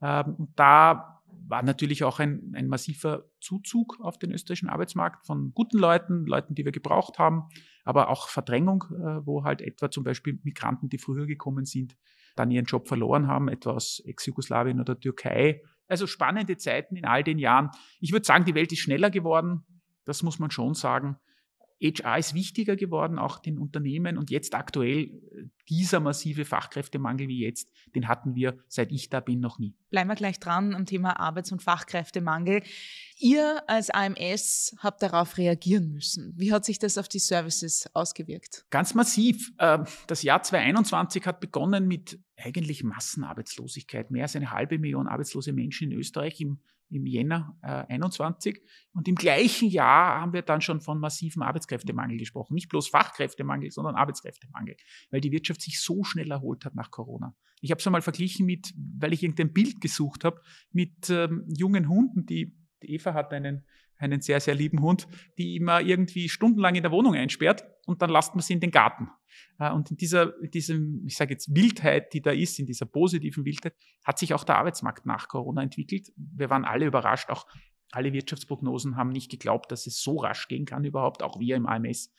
Ähm, 0.02 0.34
und 0.38 0.58
da 0.58 1.19
war 1.50 1.62
natürlich 1.62 2.04
auch 2.04 2.20
ein, 2.20 2.52
ein 2.54 2.68
massiver 2.68 3.24
Zuzug 3.40 3.98
auf 4.00 4.18
den 4.18 4.30
österreichischen 4.30 4.68
Arbeitsmarkt 4.68 5.26
von 5.26 5.52
guten 5.52 5.78
Leuten, 5.78 6.24
Leuten, 6.24 6.54
die 6.54 6.64
wir 6.64 6.72
gebraucht 6.72 7.18
haben, 7.18 7.48
aber 7.84 8.08
auch 8.08 8.28
Verdrängung, 8.28 8.84
äh, 8.92 9.26
wo 9.26 9.44
halt 9.44 9.60
etwa 9.60 9.90
zum 9.90 10.04
Beispiel 10.04 10.38
Migranten, 10.44 10.88
die 10.88 10.98
früher 10.98 11.26
gekommen 11.26 11.64
sind, 11.64 11.96
dann 12.36 12.50
ihren 12.50 12.66
Job 12.66 12.86
verloren 12.86 13.26
haben, 13.26 13.48
etwa 13.48 13.72
aus 13.72 14.00
Ex-Jugoslawien 14.06 14.80
oder 14.80 14.98
Türkei. 14.98 15.62
Also 15.88 16.06
spannende 16.06 16.56
Zeiten 16.56 16.94
in 16.94 17.04
all 17.04 17.24
den 17.24 17.38
Jahren. 17.38 17.70
Ich 17.98 18.12
würde 18.12 18.24
sagen, 18.24 18.44
die 18.44 18.54
Welt 18.54 18.70
ist 18.70 18.78
schneller 18.78 19.10
geworden. 19.10 19.64
Das 20.04 20.22
muss 20.22 20.38
man 20.38 20.52
schon 20.52 20.74
sagen. 20.74 21.16
HR 21.80 22.18
ist 22.18 22.34
wichtiger 22.34 22.76
geworden, 22.76 23.18
auch 23.18 23.38
den 23.38 23.58
Unternehmen. 23.58 24.18
Und 24.18 24.30
jetzt 24.30 24.54
aktuell 24.54 24.98
äh, 24.98 25.10
dieser 25.68 26.00
massive 26.00 26.44
Fachkräftemangel 26.44 27.28
wie 27.28 27.40
jetzt, 27.40 27.70
den 27.94 28.08
hatten 28.08 28.34
wir, 28.34 28.58
seit 28.68 28.92
ich 28.92 29.08
da 29.08 29.20
bin, 29.20 29.40
noch 29.40 29.58
nie. 29.58 29.74
Bleiben 29.90 30.08
wir 30.08 30.14
gleich 30.14 30.38
dran 30.38 30.74
am 30.74 30.84
Thema 30.84 31.18
Arbeits- 31.18 31.52
und 31.52 31.62
Fachkräftemangel. 31.62 32.62
Ihr 33.18 33.62
als 33.68 33.90
AMS 33.90 34.76
habt 34.78 35.02
darauf 35.02 35.38
reagieren 35.38 35.92
müssen. 35.92 36.34
Wie 36.36 36.52
hat 36.52 36.64
sich 36.64 36.78
das 36.78 36.98
auf 36.98 37.08
die 37.08 37.18
Services 37.18 37.88
ausgewirkt? 37.94 38.66
Ganz 38.70 38.94
massiv. 38.94 39.52
Ähm, 39.58 39.84
das 40.06 40.22
Jahr 40.22 40.42
2021 40.42 41.26
hat 41.26 41.40
begonnen 41.40 41.88
mit 41.88 42.18
eigentlich 42.36 42.84
Massenarbeitslosigkeit. 42.84 44.10
Mehr 44.10 44.24
als 44.24 44.36
eine 44.36 44.50
halbe 44.50 44.78
Million 44.78 45.06
arbeitslose 45.06 45.52
Menschen 45.52 45.90
in 45.90 45.98
Österreich 45.98 46.40
im 46.40 46.58
im 46.90 47.06
Jänner 47.06 47.56
äh, 47.62 47.92
21. 47.92 48.60
Und 48.92 49.08
im 49.08 49.14
gleichen 49.14 49.68
Jahr 49.68 50.20
haben 50.20 50.32
wir 50.32 50.42
dann 50.42 50.60
schon 50.60 50.80
von 50.80 50.98
massivem 50.98 51.42
Arbeitskräftemangel 51.42 52.18
gesprochen. 52.18 52.54
Nicht 52.54 52.68
bloß 52.68 52.88
Fachkräftemangel, 52.88 53.70
sondern 53.70 53.94
Arbeitskräftemangel, 53.94 54.76
weil 55.10 55.20
die 55.20 55.32
Wirtschaft 55.32 55.62
sich 55.62 55.80
so 55.80 56.04
schnell 56.04 56.30
erholt 56.30 56.64
hat 56.64 56.74
nach 56.74 56.90
Corona. 56.90 57.34
Ich 57.60 57.70
habe 57.70 57.78
es 57.78 57.86
einmal 57.86 58.02
verglichen 58.02 58.46
mit, 58.46 58.72
weil 58.98 59.12
ich 59.12 59.22
irgendein 59.22 59.52
Bild 59.52 59.80
gesucht 59.80 60.24
habe, 60.24 60.40
mit 60.72 61.10
ähm, 61.10 61.44
jungen 61.46 61.88
Hunden, 61.88 62.26
die, 62.26 62.56
die 62.82 62.94
Eva 62.94 63.14
hat 63.14 63.32
einen 63.32 63.64
einen 64.00 64.20
sehr, 64.20 64.40
sehr 64.40 64.54
lieben 64.54 64.80
Hund, 64.80 65.06
die 65.38 65.56
immer 65.56 65.80
irgendwie 65.80 66.28
stundenlang 66.28 66.74
in 66.74 66.82
der 66.82 66.90
Wohnung 66.90 67.14
einsperrt 67.14 67.64
und 67.90 68.02
dann 68.02 68.10
lasst 68.10 68.34
man 68.34 68.42
sie 68.42 68.54
in 68.54 68.60
den 68.60 68.70
Garten. 68.70 69.08
Äh, 69.58 69.70
und 69.72 69.90
in 69.90 69.96
dieser, 69.96 70.40
in 70.42 70.50
diesem, 70.50 71.04
ich 71.06 71.16
sage 71.16 71.32
jetzt, 71.32 71.54
Wildheit, 71.54 72.12
die 72.14 72.22
da 72.22 72.30
ist, 72.30 72.58
in 72.58 72.66
dieser 72.66 72.86
positiven 72.86 73.44
Wildheit, 73.44 73.74
hat 74.04 74.18
sich 74.18 74.32
auch 74.34 74.44
der 74.44 74.56
Arbeitsmarkt 74.56 75.06
nach 75.06 75.28
Corona 75.28 75.62
entwickelt. 75.62 76.12
Wir 76.16 76.50
waren 76.50 76.64
alle 76.64 76.86
überrascht, 76.86 77.30
auch 77.30 77.46
alle 77.92 78.12
Wirtschaftsprognosen 78.12 78.96
haben 78.96 79.10
nicht 79.10 79.30
geglaubt, 79.30 79.72
dass 79.72 79.86
es 79.86 80.00
so 80.00 80.18
rasch 80.18 80.46
gehen 80.46 80.64
kann 80.64 80.84
überhaupt, 80.84 81.22
auch 81.22 81.40
wir 81.40 81.56
im 81.56 81.66
AMS. 81.66 82.12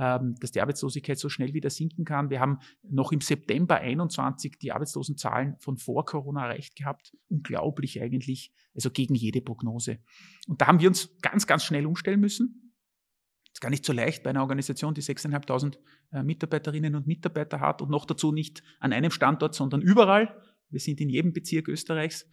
Ähm, 0.00 0.36
dass 0.38 0.52
die 0.52 0.60
Arbeitslosigkeit 0.60 1.18
so 1.18 1.28
schnell 1.28 1.54
wieder 1.54 1.70
sinken 1.70 2.04
kann. 2.04 2.30
Wir 2.30 2.38
haben 2.38 2.60
noch 2.88 3.10
im 3.10 3.20
September 3.20 3.78
21 3.78 4.56
die 4.56 4.70
Arbeitslosenzahlen 4.70 5.56
von 5.58 5.76
vor 5.76 6.04
Corona 6.04 6.44
erreicht 6.44 6.76
gehabt. 6.76 7.16
Unglaublich 7.28 8.00
eigentlich, 8.00 8.52
also 8.76 8.92
gegen 8.92 9.16
jede 9.16 9.40
Prognose. 9.40 9.98
Und 10.46 10.60
da 10.60 10.68
haben 10.68 10.78
wir 10.78 10.88
uns 10.88 11.18
ganz, 11.20 11.48
ganz 11.48 11.64
schnell 11.64 11.84
umstellen 11.84 12.20
müssen. 12.20 12.67
Ist 13.58 13.62
gar 13.62 13.70
nicht 13.70 13.84
so 13.84 13.92
leicht 13.92 14.22
bei 14.22 14.30
einer 14.30 14.42
Organisation, 14.42 14.94
die 14.94 15.02
6.500 15.02 15.78
äh, 16.12 16.22
Mitarbeiterinnen 16.22 16.94
und 16.94 17.08
Mitarbeiter 17.08 17.58
hat 17.58 17.82
und 17.82 17.90
noch 17.90 18.04
dazu 18.04 18.30
nicht 18.30 18.62
an 18.78 18.92
einem 18.92 19.10
Standort, 19.10 19.52
sondern 19.52 19.82
überall. 19.82 20.40
Wir 20.70 20.78
sind 20.78 21.00
in 21.00 21.08
jedem 21.08 21.32
Bezirk 21.32 21.66
Österreichs 21.66 22.24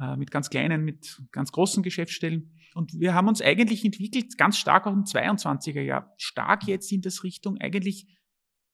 äh, 0.00 0.16
mit 0.16 0.32
ganz 0.32 0.50
kleinen, 0.50 0.84
mit 0.84 1.22
ganz 1.30 1.52
großen 1.52 1.84
Geschäftsstellen. 1.84 2.50
Und 2.74 2.98
wir 2.98 3.14
haben 3.14 3.28
uns 3.28 3.40
eigentlich 3.40 3.84
entwickelt, 3.84 4.36
ganz 4.38 4.58
stark 4.58 4.88
auch 4.88 4.92
im 4.92 5.04
22er 5.04 5.82
Jahr, 5.82 6.12
stark 6.16 6.66
jetzt 6.66 6.90
in 6.90 7.00
das 7.00 7.22
Richtung 7.22 7.58
eigentlich 7.58 8.08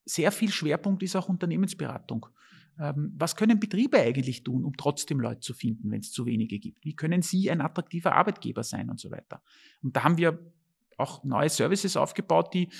sehr 0.06 0.32
viel 0.32 0.50
Schwerpunkt 0.50 1.02
ist 1.02 1.14
auch 1.14 1.28
Unternehmensberatung. 1.28 2.24
Ähm, 2.80 3.12
was 3.18 3.36
können 3.36 3.60
Betriebe 3.60 4.00
eigentlich 4.00 4.44
tun, 4.44 4.64
um 4.64 4.78
trotzdem 4.78 5.20
Leute 5.20 5.40
zu 5.40 5.52
finden, 5.52 5.90
wenn 5.90 6.00
es 6.00 6.10
zu 6.10 6.24
wenige 6.24 6.58
gibt? 6.58 6.86
Wie 6.86 6.96
können 6.96 7.20
sie 7.20 7.50
ein 7.50 7.60
attraktiver 7.60 8.14
Arbeitgeber 8.14 8.64
sein 8.64 8.88
und 8.88 8.98
so 8.98 9.10
weiter? 9.10 9.42
Und 9.82 9.94
da 9.94 10.04
haben 10.04 10.16
wir 10.16 10.38
auch 11.02 11.24
neue 11.24 11.50
Services 11.50 11.96
aufgebaut, 11.96 12.54
die 12.54 12.70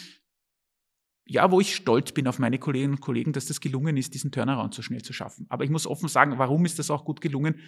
ja, 1.25 1.51
wo 1.51 1.61
ich 1.61 1.75
stolz 1.75 2.13
bin 2.13 2.27
auf 2.27 2.39
meine 2.39 2.59
Kolleginnen 2.59 2.95
und 2.95 3.01
Kollegen, 3.01 3.33
dass 3.33 3.47
das 3.47 3.61
gelungen 3.61 3.97
ist, 3.97 4.13
diesen 4.15 4.33
Turnaround 4.33 4.75
so 4.75 4.83
schnell 4.83 5.03
zu 5.03 5.13
schaffen. 5.13 5.47
Aber 5.49 5.65
ich 5.65 5.71
muss 5.71 5.87
offen 5.87 6.09
sagen, 6.09 6.37
warum 6.39 6.65
ist 6.65 6.79
das 6.79 6.91
auch 6.91 7.05
gut 7.05 7.21
gelungen? 7.21 7.61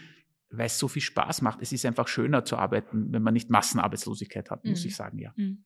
Weil 0.51 0.67
es 0.67 0.79
so 0.79 0.89
viel 0.89 1.03
Spaß 1.03 1.43
macht. 1.43 1.61
Es 1.63 1.73
ist 1.73 1.85
einfach 1.85 2.09
schöner 2.09 2.45
zu 2.45 2.57
arbeiten, 2.57 3.13
wenn 3.13 3.23
man 3.23 3.35
nicht 3.35 3.51
Massenarbeitslosigkeit 3.51 4.51
hat, 4.51 4.65
muss 4.65 4.83
mhm. 4.83 4.89
ich 4.89 4.97
sagen, 4.97 5.19
ja. 5.19 5.33
Mhm. 5.37 5.65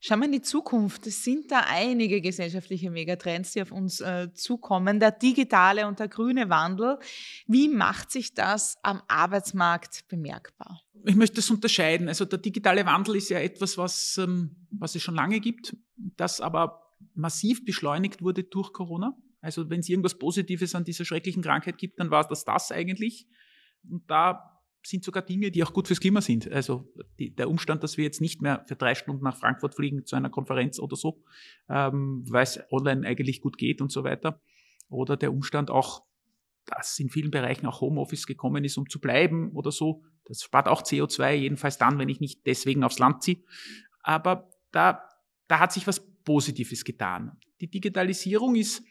Schauen 0.00 0.20
wir 0.20 0.26
in 0.26 0.32
die 0.32 0.42
Zukunft. 0.42 1.06
Es 1.06 1.24
sind 1.24 1.50
da 1.50 1.64
einige 1.68 2.20
gesellschaftliche 2.20 2.90
Megatrends, 2.90 3.52
die 3.52 3.62
auf 3.62 3.72
uns 3.72 4.00
äh, 4.00 4.32
zukommen. 4.32 5.00
Der 5.00 5.12
digitale 5.12 5.86
und 5.86 5.98
der 5.98 6.08
grüne 6.08 6.48
Wandel. 6.48 6.98
Wie 7.46 7.68
macht 7.68 8.10
sich 8.10 8.34
das 8.34 8.78
am 8.82 9.02
Arbeitsmarkt 9.08 10.08
bemerkbar? 10.08 10.80
Ich 11.04 11.16
möchte 11.16 11.36
das 11.36 11.50
unterscheiden. 11.50 12.08
Also 12.08 12.24
der 12.24 12.38
digitale 12.38 12.84
Wandel 12.86 13.16
ist 13.16 13.30
ja 13.30 13.38
etwas, 13.38 13.78
was, 13.78 14.18
ähm, 14.18 14.56
was 14.70 14.94
es 14.94 15.02
schon 15.02 15.14
lange 15.14 15.40
gibt, 15.40 15.76
das 16.16 16.40
aber 16.40 16.82
massiv 17.14 17.64
beschleunigt 17.64 18.22
wurde 18.22 18.44
durch 18.44 18.72
Corona. 18.72 19.16
Also 19.40 19.70
wenn 19.70 19.80
es 19.80 19.88
irgendwas 19.88 20.18
Positives 20.18 20.74
an 20.74 20.84
dieser 20.84 21.04
schrecklichen 21.04 21.42
Krankheit 21.42 21.78
gibt, 21.78 21.98
dann 21.98 22.10
war 22.10 22.26
das 22.26 22.44
das 22.44 22.72
eigentlich. 22.72 23.26
Und 23.88 24.10
da 24.10 24.60
sind 24.82 25.04
sogar 25.04 25.22
Dinge, 25.22 25.50
die 25.50 25.62
auch 25.62 25.72
gut 25.72 25.86
fürs 25.86 26.00
Klima 26.00 26.20
sind. 26.20 26.50
Also 26.50 26.88
die, 27.18 27.34
der 27.34 27.50
Umstand, 27.50 27.82
dass 27.82 27.96
wir 27.96 28.04
jetzt 28.04 28.20
nicht 28.20 28.40
mehr 28.40 28.64
für 28.66 28.76
drei 28.76 28.94
Stunden 28.94 29.24
nach 29.24 29.36
Frankfurt 29.36 29.74
fliegen 29.74 30.06
zu 30.06 30.16
einer 30.16 30.30
Konferenz 30.30 30.78
oder 30.78 30.96
so, 30.96 31.22
ähm, 31.68 32.24
weil 32.28 32.44
es 32.44 32.60
online 32.70 33.06
eigentlich 33.06 33.40
gut 33.40 33.58
geht 33.58 33.80
und 33.80 33.92
so 33.92 34.04
weiter. 34.04 34.40
Oder 34.88 35.16
der 35.16 35.32
Umstand 35.32 35.70
auch, 35.70 36.04
dass 36.66 36.98
in 36.98 37.10
vielen 37.10 37.30
Bereichen 37.30 37.66
auch 37.66 37.80
Homeoffice 37.80 38.26
gekommen 38.26 38.64
ist, 38.64 38.76
um 38.76 38.88
zu 38.88 39.00
bleiben 39.00 39.52
oder 39.52 39.70
so. 39.70 40.02
Das 40.24 40.42
spart 40.42 40.68
auch 40.68 40.82
CO2, 40.82 41.34
jedenfalls 41.34 41.78
dann, 41.78 41.98
wenn 41.98 42.08
ich 42.08 42.20
nicht 42.20 42.46
deswegen 42.46 42.84
aufs 42.84 42.98
Land 42.98 43.22
ziehe. 43.22 43.42
Aber 44.02 44.50
da, 44.70 45.08
da 45.46 45.58
hat 45.58 45.72
sich 45.72 45.86
was 45.86 46.00
Positives 46.24 46.84
getan. 46.84 47.36
Die 47.60 47.68
Digitalisierung 47.68 48.54
ist 48.54 48.82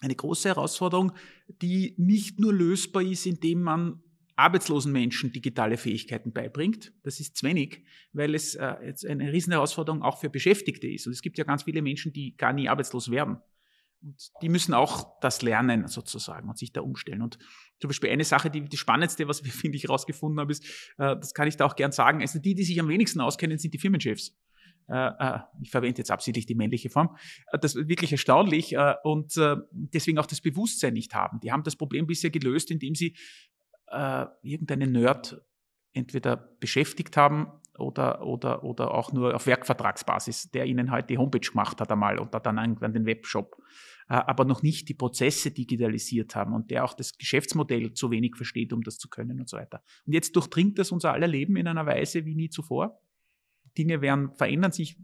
eine 0.00 0.14
große 0.14 0.48
Herausforderung, 0.48 1.12
die 1.46 1.94
nicht 1.98 2.40
nur 2.40 2.52
lösbar 2.52 3.02
ist, 3.02 3.26
indem 3.26 3.62
man 3.62 4.03
arbeitslosen 4.36 4.92
Menschen 4.92 5.32
digitale 5.32 5.76
Fähigkeiten 5.76 6.32
beibringt. 6.32 6.92
Das 7.02 7.20
ist 7.20 7.36
zu 7.36 7.46
wenig, 7.46 7.84
weil 8.12 8.34
es 8.34 8.54
äh, 8.54 8.74
jetzt 8.84 9.06
eine 9.06 9.32
Riesenherausforderung 9.32 10.02
auch 10.02 10.20
für 10.20 10.28
Beschäftigte 10.28 10.88
ist. 10.88 11.06
Und 11.06 11.12
es 11.12 11.22
gibt 11.22 11.38
ja 11.38 11.44
ganz 11.44 11.64
viele 11.64 11.82
Menschen, 11.82 12.12
die 12.12 12.36
gar 12.36 12.52
nie 12.52 12.68
arbeitslos 12.68 13.10
werden. 13.10 13.38
Und 14.02 14.30
die 14.42 14.48
müssen 14.48 14.74
auch 14.74 15.18
das 15.20 15.42
lernen 15.42 15.86
sozusagen 15.86 16.48
und 16.48 16.58
sich 16.58 16.72
da 16.72 16.80
umstellen. 16.80 17.22
Und 17.22 17.38
zum 17.80 17.88
Beispiel 17.88 18.10
eine 18.10 18.24
Sache, 18.24 18.50
die, 18.50 18.62
die 18.62 18.76
spannendste, 18.76 19.28
was 19.28 19.44
wir, 19.44 19.52
finde 19.52 19.76
ich, 19.76 19.84
herausgefunden 19.84 20.40
haben, 20.40 20.50
ist, 20.50 20.64
äh, 20.98 21.16
das 21.16 21.32
kann 21.32 21.48
ich 21.48 21.56
da 21.56 21.64
auch 21.64 21.76
gern 21.76 21.92
sagen, 21.92 22.20
also 22.20 22.38
die, 22.38 22.54
die 22.54 22.64
sich 22.64 22.78
am 22.80 22.88
wenigsten 22.88 23.20
auskennen, 23.20 23.58
sind 23.58 23.72
die 23.72 23.78
Firmenchefs. 23.78 24.36
Äh, 24.88 25.12
äh, 25.18 25.38
ich 25.62 25.70
verwende 25.70 25.98
jetzt 25.98 26.10
absichtlich 26.10 26.44
die 26.44 26.54
männliche 26.54 26.90
Form, 26.90 27.16
äh, 27.52 27.58
das 27.58 27.74
ist 27.74 27.88
wirklich 27.88 28.12
erstaunlich 28.12 28.76
und 29.02 29.34
deswegen 29.72 30.18
auch 30.18 30.26
das 30.26 30.40
Bewusstsein 30.40 30.94
nicht 30.94 31.14
haben. 31.14 31.40
Die 31.40 31.52
haben 31.52 31.62
das 31.62 31.76
Problem 31.76 32.06
bisher 32.06 32.30
gelöst, 32.30 32.70
indem 32.70 32.94
sie 32.94 33.16
äh, 33.94 34.26
irgendeinen 34.42 34.92
Nerd 34.92 35.40
entweder 35.92 36.36
beschäftigt 36.36 37.16
haben 37.16 37.46
oder, 37.78 38.24
oder, 38.24 38.64
oder 38.64 38.92
auch 38.92 39.12
nur 39.12 39.34
auf 39.34 39.46
Werkvertragsbasis, 39.46 40.50
der 40.50 40.66
ihnen 40.66 40.90
halt 40.90 41.10
die 41.10 41.18
Homepage 41.18 41.40
gemacht 41.40 41.80
hat 41.80 41.90
einmal 41.90 42.18
und 42.18 42.34
dann 42.34 42.58
irgendwann 42.58 42.92
den 42.92 43.06
Webshop, 43.06 43.56
äh, 44.08 44.14
aber 44.14 44.44
noch 44.44 44.62
nicht 44.62 44.88
die 44.88 44.94
Prozesse 44.94 45.50
digitalisiert 45.50 46.34
haben 46.34 46.52
und 46.52 46.70
der 46.70 46.84
auch 46.84 46.94
das 46.94 47.16
Geschäftsmodell 47.16 47.94
zu 47.94 48.10
wenig 48.10 48.36
versteht, 48.36 48.72
um 48.72 48.82
das 48.82 48.98
zu 48.98 49.08
können 49.08 49.40
und 49.40 49.48
so 49.48 49.56
weiter. 49.56 49.82
Und 50.06 50.12
jetzt 50.12 50.36
durchdringt 50.36 50.78
das 50.78 50.92
unser 50.92 51.12
aller 51.12 51.28
Leben 51.28 51.56
in 51.56 51.66
einer 51.66 51.86
Weise 51.86 52.24
wie 52.24 52.34
nie 52.34 52.50
zuvor. 52.50 53.00
Dinge 53.76 54.00
werden, 54.00 54.32
verändern 54.34 54.72
sich. 54.72 54.96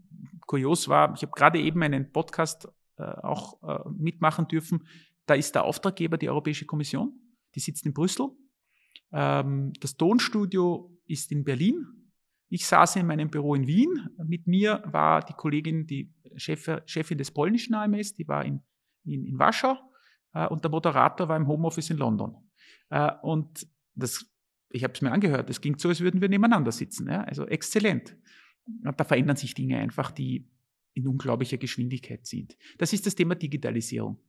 Kurios 0.47 0.87
war, 0.87 1.13
ich 1.15 1.21
habe 1.23 1.31
gerade 1.33 1.59
eben 1.59 1.83
einen 1.83 2.11
Podcast 2.11 2.69
äh, 2.97 3.03
auch 3.03 3.61
äh, 3.63 3.89
mitmachen 3.89 4.47
dürfen. 4.47 4.87
Da 5.25 5.33
ist 5.33 5.55
der 5.55 5.65
Auftraggeber 5.65 6.17
die 6.17 6.29
Europäische 6.29 6.65
Kommission. 6.65 7.13
Die 7.55 7.59
sitzt 7.59 7.85
in 7.85 7.93
Brüssel 7.93 8.29
ähm, 9.11 9.73
das 9.79 9.97
Tonstudio 9.97 10.97
ist 11.07 11.31
in 11.31 11.43
Berlin. 11.43 11.85
Ich 12.49 12.65
saß 12.65 12.97
in 12.97 13.07
meinem 13.07 13.29
Büro 13.29 13.55
in 13.55 13.67
Wien. 13.67 14.09
Mit 14.25 14.47
mir 14.47 14.83
war 14.85 15.21
die 15.21 15.33
Kollegin, 15.33 15.87
die 15.87 16.13
Chef, 16.35 16.69
Chefin 16.85 17.17
des 17.17 17.31
polnischen 17.31 17.73
AMS, 17.73 18.15
die 18.15 18.27
war 18.27 18.43
in, 18.45 18.61
in, 19.05 19.25
in 19.25 19.39
Warschau. 19.39 19.77
Äh, 20.33 20.47
und 20.47 20.63
der 20.63 20.71
Moderator 20.71 21.27
war 21.27 21.37
im 21.37 21.47
Homeoffice 21.47 21.89
in 21.89 21.97
London. 21.97 22.35
Äh, 22.89 23.11
und 23.21 23.67
das, 23.95 24.25
ich 24.69 24.83
habe 24.83 24.93
es 24.93 25.01
mir 25.01 25.11
angehört, 25.11 25.49
es 25.49 25.61
ging 25.61 25.77
so, 25.77 25.89
als 25.89 26.01
würden 26.01 26.21
wir 26.21 26.29
nebeneinander 26.29 26.71
sitzen. 26.71 27.07
Ja? 27.09 27.23
Also 27.23 27.45
exzellent. 27.47 28.17
Da 28.65 29.03
verändern 29.03 29.35
sich 29.35 29.53
Dinge 29.53 29.77
einfach, 29.77 30.11
die 30.11 30.47
in 30.93 31.07
unglaublicher 31.07 31.57
Geschwindigkeit 31.57 32.25
sind. 32.25 32.57
Das 32.77 32.93
ist 32.93 33.05
das 33.05 33.15
Thema 33.15 33.35
Digitalisierung. 33.35 34.19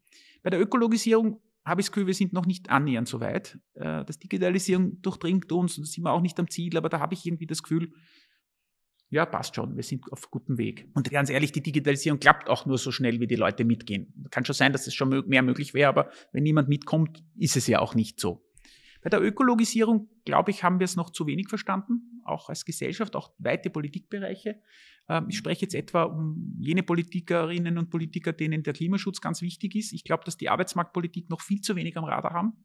Bei 0.43 0.51
der 0.51 0.61
Ökologisierung 0.61 1.41
habe 1.65 1.81
ich 1.81 1.87
das 1.87 1.93
Gefühl, 1.93 2.07
wir 2.07 2.15
sind 2.15 2.33
noch 2.33 2.47
nicht 2.47 2.71
annähernd 2.71 3.09
so 3.09 3.21
weit. 3.21 3.59
Äh, 3.75 4.05
das 4.05 4.19
Digitalisierung 4.19 5.01
durchdringt 5.03 5.51
uns 5.53 5.79
und 5.79 5.87
sind 5.87 6.05
wir 6.05 6.13
auch 6.13 6.21
nicht 6.21 6.39
am 6.41 6.49
Ziel, 6.51 6.77
aber 6.77 6.89
da 6.89 7.01
habe 7.01 7.15
ich 7.15 7.25
irgendwie 7.25 7.47
das 7.47 7.63
Gefühl, 7.63 7.93
ja, 9.11 9.27
passt 9.27 9.55
schon, 9.55 9.77
wir 9.77 9.83
sind 9.83 10.11
auf 10.11 10.31
gutem 10.31 10.57
Weg. 10.57 10.89
Und 10.95 11.11
ganz 11.11 11.29
ehrlich, 11.29 11.53
die 11.53 11.63
Digitalisierung 11.63 12.19
klappt 12.19 12.49
auch 12.49 12.65
nur 12.65 12.79
so 12.79 12.91
schnell, 12.91 13.21
wie 13.21 13.27
die 13.27 13.37
Leute 13.37 13.65
mitgehen. 13.65 14.27
Kann 14.31 14.47
schon 14.47 14.55
sein, 14.55 14.73
dass 14.73 14.87
es 14.87 14.95
schon 14.95 15.29
mehr 15.29 15.43
möglich 15.43 15.75
wäre, 15.75 15.91
aber 15.91 16.11
wenn 16.33 16.43
niemand 16.43 16.69
mitkommt, 16.71 17.23
ist 17.37 17.57
es 17.57 17.67
ja 17.67 17.81
auch 17.81 17.95
nicht 17.95 18.19
so. 18.19 18.43
Bei 19.03 19.11
der 19.11 19.21
Ökologisierung, 19.21 20.09
glaube 20.25 20.53
ich, 20.53 20.63
haben 20.63 20.79
wir 20.79 20.85
es 20.85 20.97
noch 20.97 21.11
zu 21.11 21.27
wenig 21.27 21.49
verstanden, 21.49 22.23
auch 22.25 22.49
als 22.49 22.65
Gesellschaft, 22.65 23.17
auch 23.17 23.33
weite 23.39 23.69
Politikbereiche. 23.69 24.61
Ähm, 25.09 25.27
ich 25.29 25.37
spreche 25.37 25.63
jetzt 25.63 25.75
etwa 25.75 26.05
um 26.05 26.57
jene 26.61 26.85
Politikerinnen 26.85 27.79
und 27.79 27.91
Politiker, 27.91 28.33
denen 28.33 28.63
der 28.63 28.73
Klimaschutz 28.73 29.21
ganz 29.21 29.43
wichtig 29.43 29.75
ist. 29.75 29.93
Ich 29.93 30.05
glaube, 30.05 30.25
dass 30.25 30.37
die 30.37 30.49
Arbeitsmarktpolitik 30.49 31.29
noch 31.31 31.41
viel 31.41 31.61
zu 31.61 31.75
wenig 31.75 31.97
am 31.97 32.05
Radar 32.05 32.33
haben. 32.33 32.65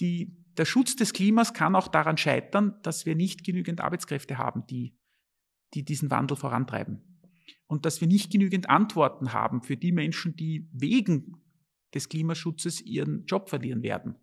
Die, 0.00 0.34
der 0.56 0.64
Schutz 0.64 0.96
des 0.96 1.12
Klimas 1.12 1.52
kann 1.52 1.76
auch 1.76 1.88
daran 1.88 2.16
scheitern, 2.16 2.74
dass 2.82 3.04
wir 3.04 3.14
nicht 3.14 3.44
genügend 3.44 3.82
Arbeitskräfte 3.82 4.38
haben, 4.38 4.66
die, 4.66 4.98
die 5.74 5.84
diesen 5.84 6.10
Wandel 6.10 6.36
vorantreiben. 6.36 7.20
Und 7.66 7.84
dass 7.84 8.00
wir 8.00 8.08
nicht 8.08 8.32
genügend 8.32 8.70
Antworten 8.70 9.32
haben 9.32 9.62
für 9.62 9.76
die 9.76 9.92
Menschen, 9.92 10.34
die 10.36 10.68
wegen 10.72 11.42
des 11.94 12.08
Klimaschutzes 12.08 12.80
ihren 12.80 13.26
Job 13.26 13.48
verlieren 13.48 13.82
werden. 13.82 14.16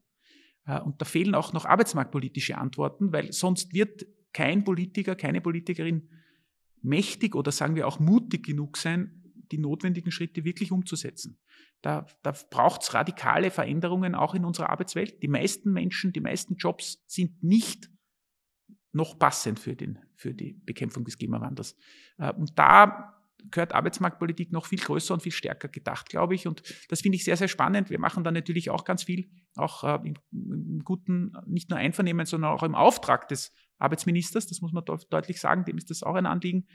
Äh, 0.65 0.79
und 0.81 1.01
da 1.01 1.05
fehlen 1.05 1.35
auch 1.35 1.53
noch 1.53 1.65
arbeitsmarktpolitische 1.65 2.57
Antworten, 2.57 3.11
weil 3.11 3.31
sonst 3.31 3.73
wird 3.73 4.05
kein 4.33 4.63
Politiker, 4.63 5.15
keine 5.15 5.41
Politikerin 5.41 6.09
mächtig 6.81 7.35
oder 7.35 7.51
sagen 7.51 7.75
wir 7.75 7.87
auch 7.87 7.99
mutig 7.99 8.45
genug 8.45 8.77
sein, 8.77 9.23
die 9.51 9.57
notwendigen 9.57 10.11
Schritte 10.11 10.43
wirklich 10.43 10.71
umzusetzen. 10.71 11.39
Da, 11.81 12.07
da 12.23 12.33
braucht 12.49 12.81
es 12.81 12.93
radikale 12.93 13.51
Veränderungen 13.51 14.15
auch 14.15 14.35
in 14.35 14.45
unserer 14.45 14.69
Arbeitswelt. 14.69 15.21
Die 15.21 15.27
meisten 15.27 15.71
Menschen, 15.71 16.13
die 16.13 16.21
meisten 16.21 16.55
Jobs 16.55 17.03
sind 17.07 17.43
nicht 17.43 17.89
noch 18.93 19.19
passend 19.19 19.59
für, 19.59 19.75
den, 19.75 19.99
für 20.15 20.33
die 20.33 20.53
Bekämpfung 20.53 21.03
des 21.03 21.17
Klimawandels. 21.17 21.75
Äh, 22.17 22.33
und 22.33 22.57
da 22.57 23.22
gehört 23.51 23.73
Arbeitsmarktpolitik 23.73 24.51
noch 24.51 24.65
viel 24.65 24.79
größer 24.79 25.13
und 25.13 25.21
viel 25.21 25.31
stärker 25.31 25.67
gedacht, 25.67 26.09
glaube 26.09 26.35
ich. 26.35 26.47
Und 26.47 26.63
das 26.89 27.01
finde 27.01 27.17
ich 27.17 27.23
sehr, 27.23 27.37
sehr 27.37 27.47
spannend. 27.47 27.89
Wir 27.89 27.99
machen 27.99 28.23
da 28.23 28.31
natürlich 28.31 28.69
auch 28.69 28.85
ganz 28.85 29.03
viel, 29.03 29.29
auch 29.55 29.83
äh, 29.83 29.99
im, 30.07 30.15
im, 30.31 30.81
guten, 30.83 31.33
nicht 31.45 31.69
nur 31.69 31.79
Einvernehmen, 31.79 32.25
sondern 32.25 32.51
auch 32.51 32.63
im 32.63 32.75
Auftrag 32.75 33.27
des 33.27 33.53
Arbeitsministers. 33.77 34.47
Das 34.47 34.61
muss 34.61 34.73
man 34.73 34.83
deutlich 34.85 35.39
sagen. 35.39 35.65
Dem 35.65 35.77
ist 35.77 35.89
das 35.89 36.03
auch 36.03 36.15
ein 36.15 36.25
Anliegen, 36.25 36.67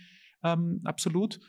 ähm, 0.42 0.80
absolut. 0.84 1.40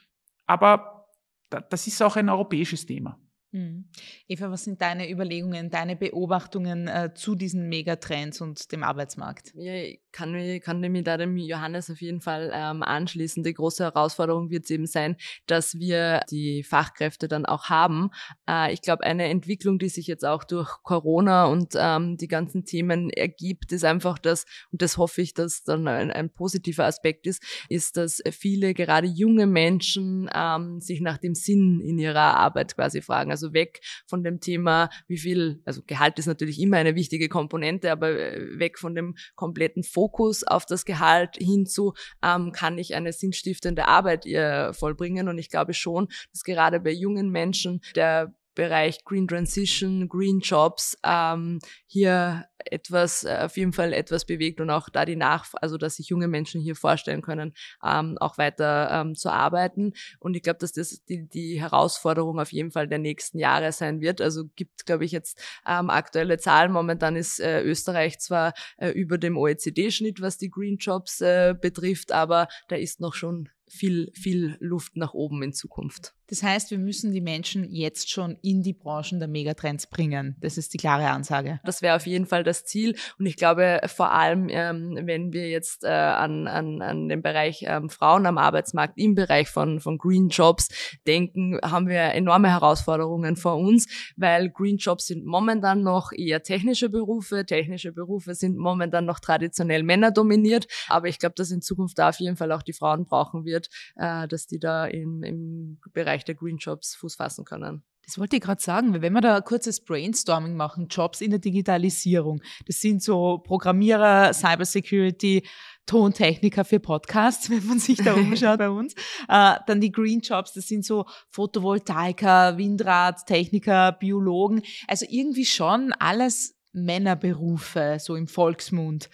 Aber 0.45 1.07
da, 1.49 1.61
das 1.61 1.87
ist 1.87 2.01
auch 2.01 2.15
ein 2.15 2.29
europäisches 2.29 2.85
Thema. 2.85 3.19
Mhm. 3.51 3.89
Eva, 4.27 4.51
was 4.51 4.63
sind 4.63 4.81
deine 4.81 5.09
Überlegungen, 5.09 5.69
deine 5.69 5.95
Beobachtungen 5.95 6.87
äh, 6.87 7.13
zu 7.15 7.35
diesen 7.35 7.67
Megatrends 7.67 8.41
und 8.41 8.71
dem 8.71 8.83
Arbeitsmarkt? 8.83 9.53
Ja, 9.55 9.73
kann, 10.11 10.31
mich, 10.31 10.61
kann 10.61 10.79
mich 10.79 11.03
da 11.03 11.17
dem 11.17 11.37
Johannes 11.37 11.89
auf 11.89 12.01
jeden 12.01 12.21
Fall 12.21 12.51
ähm, 12.53 12.83
anschließen. 12.83 13.43
Die 13.43 13.53
große 13.53 13.83
Herausforderung 13.83 14.49
wird 14.49 14.65
es 14.65 14.69
eben 14.71 14.85
sein, 14.85 15.15
dass 15.45 15.75
wir 15.75 16.21
die 16.31 16.63
Fachkräfte 16.63 17.27
dann 17.27 17.45
auch 17.45 17.65
haben. 17.65 18.09
Äh, 18.49 18.73
ich 18.73 18.81
glaube, 18.81 19.03
eine 19.03 19.25
Entwicklung, 19.25 19.79
die 19.79 19.89
sich 19.89 20.07
jetzt 20.07 20.25
auch 20.25 20.43
durch 20.43 20.81
Corona 20.83 21.45
und 21.45 21.73
ähm, 21.75 22.17
die 22.17 22.27
ganzen 22.27 22.65
Themen 22.65 23.09
ergibt, 23.09 23.71
ist 23.71 23.85
einfach 23.85 24.17
das, 24.17 24.45
und 24.71 24.81
das 24.81 24.97
hoffe 24.97 25.21
ich, 25.21 25.33
dass 25.33 25.63
dann 25.63 25.87
ein, 25.87 26.11
ein 26.11 26.29
positiver 26.29 26.85
Aspekt 26.85 27.27
ist, 27.27 27.43
ist, 27.69 27.97
dass 27.97 28.21
viele, 28.31 28.73
gerade 28.73 29.07
junge 29.07 29.45
Menschen, 29.45 30.29
ähm, 30.33 30.79
sich 30.79 31.01
nach 31.01 31.17
dem 31.17 31.35
Sinn 31.35 31.81
in 31.81 31.99
ihrer 31.99 32.37
Arbeit 32.37 32.75
quasi 32.75 33.01
fragen. 33.01 33.31
Also 33.31 33.53
weg 33.53 33.81
von 34.07 34.23
dem 34.23 34.39
Thema, 34.39 34.89
wie 35.07 35.17
viel, 35.17 35.61
also 35.65 35.81
Gehalt 35.85 36.19
ist 36.19 36.25
natürlich 36.25 36.59
immer 36.59 36.77
eine 36.77 36.95
wichtige 36.95 37.29
Komponente, 37.29 37.91
aber 37.91 38.09
äh, 38.09 38.59
weg 38.59 38.79
von 38.79 38.95
dem 38.95 39.15
kompletten 39.35 39.83
Fokus 39.83 39.98
auf 40.45 40.65
das 40.65 40.85
Gehalt 40.85 41.37
hinzu, 41.37 41.93
ähm, 42.23 42.51
kann 42.51 42.77
ich 42.77 42.95
eine 42.95 43.13
sinnstiftende 43.13 43.87
Arbeit 43.87 44.25
ihr 44.25 44.71
vollbringen. 44.73 45.27
Und 45.27 45.37
ich 45.37 45.49
glaube 45.49 45.73
schon, 45.73 46.07
dass 46.31 46.43
gerade 46.43 46.79
bei 46.79 46.91
jungen 46.91 47.29
Menschen 47.29 47.81
der 47.95 48.33
Bereich 48.59 49.05
Green 49.05 49.25
Transition, 49.25 50.09
Green 50.09 50.41
Jobs 50.41 50.97
ähm, 51.05 51.59
hier 51.85 52.43
etwas, 52.57 53.23
äh, 53.23 53.37
auf 53.43 53.55
jeden 53.55 53.71
Fall 53.71 53.93
etwas 53.93 54.25
bewegt 54.25 54.59
und 54.59 54.69
auch 54.69 54.89
da 54.89 55.05
die 55.05 55.15
Nachfrage, 55.15 55.63
also 55.63 55.77
dass 55.77 55.95
sich 55.95 56.09
junge 56.09 56.27
Menschen 56.27 56.59
hier 56.59 56.75
vorstellen 56.75 57.21
können, 57.21 57.53
ähm, 57.81 58.17
auch 58.19 58.37
weiter 58.37 58.89
ähm, 58.91 59.15
zu 59.15 59.31
arbeiten. 59.31 59.93
Und 60.19 60.35
ich 60.35 60.43
glaube, 60.43 60.59
dass 60.59 60.73
das 60.73 61.05
die, 61.05 61.25
die 61.29 61.61
Herausforderung 61.61 62.37
auf 62.37 62.51
jeden 62.51 62.71
Fall 62.71 62.89
der 62.89 62.99
nächsten 62.99 63.39
Jahre 63.39 63.71
sein 63.71 64.01
wird. 64.01 64.19
Also 64.19 64.43
gibt, 64.57 64.85
glaube 64.85 65.05
ich, 65.05 65.13
jetzt 65.13 65.41
ähm, 65.65 65.89
aktuelle 65.89 66.37
Zahlen. 66.37 66.73
Momentan 66.73 67.15
ist 67.15 67.39
äh, 67.39 67.61
Österreich 67.61 68.19
zwar 68.19 68.51
äh, 68.75 68.89
über 68.89 69.17
dem 69.17 69.37
OECD-Schnitt, 69.37 70.19
was 70.19 70.37
die 70.37 70.49
Green 70.49 70.75
Jobs 70.75 71.21
äh, 71.21 71.55
betrifft, 71.57 72.11
aber 72.11 72.49
da 72.67 72.75
ist 72.75 72.99
noch 72.99 73.13
schon 73.13 73.47
viel, 73.69 74.11
viel 74.15 74.57
Luft 74.59 74.97
nach 74.97 75.13
oben 75.13 75.43
in 75.43 75.53
Zukunft. 75.53 76.13
Das 76.29 76.43
heißt, 76.43 76.69
wir 76.69 76.77
müssen 76.77 77.11
die 77.11 77.21
Menschen 77.21 77.71
jetzt 77.71 78.11
schon 78.11 78.37
in 78.41 78.61
die 78.61 78.73
Branchen 78.73 79.19
der 79.19 79.27
Megatrends 79.27 79.87
bringen. 79.87 80.35
Das 80.41 80.57
ist 80.57 80.73
die 80.73 80.77
klare 80.77 81.09
Ansage. 81.09 81.59
Das 81.65 81.81
wäre 81.81 81.95
auf 81.95 82.05
jeden 82.05 82.27
Fall 82.27 82.43
das 82.43 82.65
Ziel. 82.65 82.95
Und 83.17 83.25
ich 83.25 83.35
glaube, 83.35 83.81
vor 83.87 84.11
allem, 84.11 84.47
ähm, 84.49 84.99
wenn 85.03 85.33
wir 85.33 85.49
jetzt 85.49 85.83
äh, 85.83 85.87
an, 85.87 86.47
an, 86.47 86.81
an 86.81 87.09
den 87.09 87.21
Bereich 87.21 87.63
ähm, 87.67 87.89
Frauen 87.89 88.25
am 88.25 88.37
Arbeitsmarkt 88.37 88.97
im 88.97 89.15
Bereich 89.15 89.49
von, 89.49 89.79
von 89.79 89.97
Green 89.97 90.29
Jobs 90.29 90.69
denken, 91.07 91.59
haben 91.63 91.87
wir 91.87 91.99
enorme 92.13 92.49
Herausforderungen 92.49 93.35
vor 93.35 93.57
uns, 93.57 93.87
weil 94.15 94.49
Green 94.49 94.77
Jobs 94.77 95.07
sind 95.07 95.25
momentan 95.25 95.81
noch 95.81 96.11
eher 96.11 96.43
technische 96.43 96.89
Berufe. 96.89 97.45
Technische 97.45 97.91
Berufe 97.91 98.35
sind 98.35 98.57
momentan 98.57 99.05
noch 99.05 99.19
traditionell 99.19 99.83
männerdominiert. 99.83 100.67
Aber 100.87 101.07
ich 101.07 101.17
glaube, 101.17 101.35
dass 101.35 101.49
in 101.49 101.61
Zukunft 101.61 101.97
da 101.97 102.09
auf 102.09 102.19
jeden 102.19 102.37
Fall 102.37 102.51
auch 102.51 102.61
die 102.61 102.73
Frauen 102.73 103.05
brauchen 103.05 103.45
wird, 103.45 103.69
äh, 103.95 104.27
dass 104.27 104.45
die 104.45 104.59
da 104.59 104.85
im, 104.85 105.23
im 105.23 105.79
Bereich 105.93 106.18
der 106.23 106.35
Green 106.35 106.57
Jobs 106.57 106.95
Fuß 106.95 107.15
fassen 107.15 107.45
können. 107.45 107.83
Das 108.05 108.17
wollte 108.17 108.37
ich 108.37 108.41
gerade 108.41 108.61
sagen, 108.61 108.91
weil 108.91 109.03
wenn 109.03 109.13
wir 109.13 109.21
da 109.21 109.35
ein 109.35 109.43
kurzes 109.43 109.85
Brainstorming 109.85 110.55
machen, 110.55 110.87
Jobs 110.87 111.21
in 111.21 111.29
der 111.29 111.39
Digitalisierung, 111.39 112.41
das 112.65 112.81
sind 112.81 113.03
so 113.03 113.37
Programmierer, 113.37 114.33
Cybersecurity, 114.33 115.45
Tontechniker 115.85 116.65
für 116.65 116.79
Podcasts, 116.79 117.49
wenn 117.51 117.65
man 117.67 117.77
sich 117.77 117.99
da 117.99 118.15
umschaut 118.15 118.57
bei 118.57 118.69
uns. 118.69 118.93
Äh, 119.27 119.57
dann 119.67 119.79
die 119.79 119.91
Green 119.91 120.21
Jobs, 120.21 120.53
das 120.53 120.67
sind 120.67 120.85
so 120.85 121.05
Photovoltaiker, 121.29 122.57
Windradtechniker, 122.57 123.91
Biologen. 123.91 124.63
Also 124.87 125.05
irgendwie 125.07 125.45
schon 125.45 125.93
alles 125.93 126.55
Männerberufe, 126.71 127.97
so 127.99 128.15
im 128.15 128.27
Volksmund. 128.27 129.09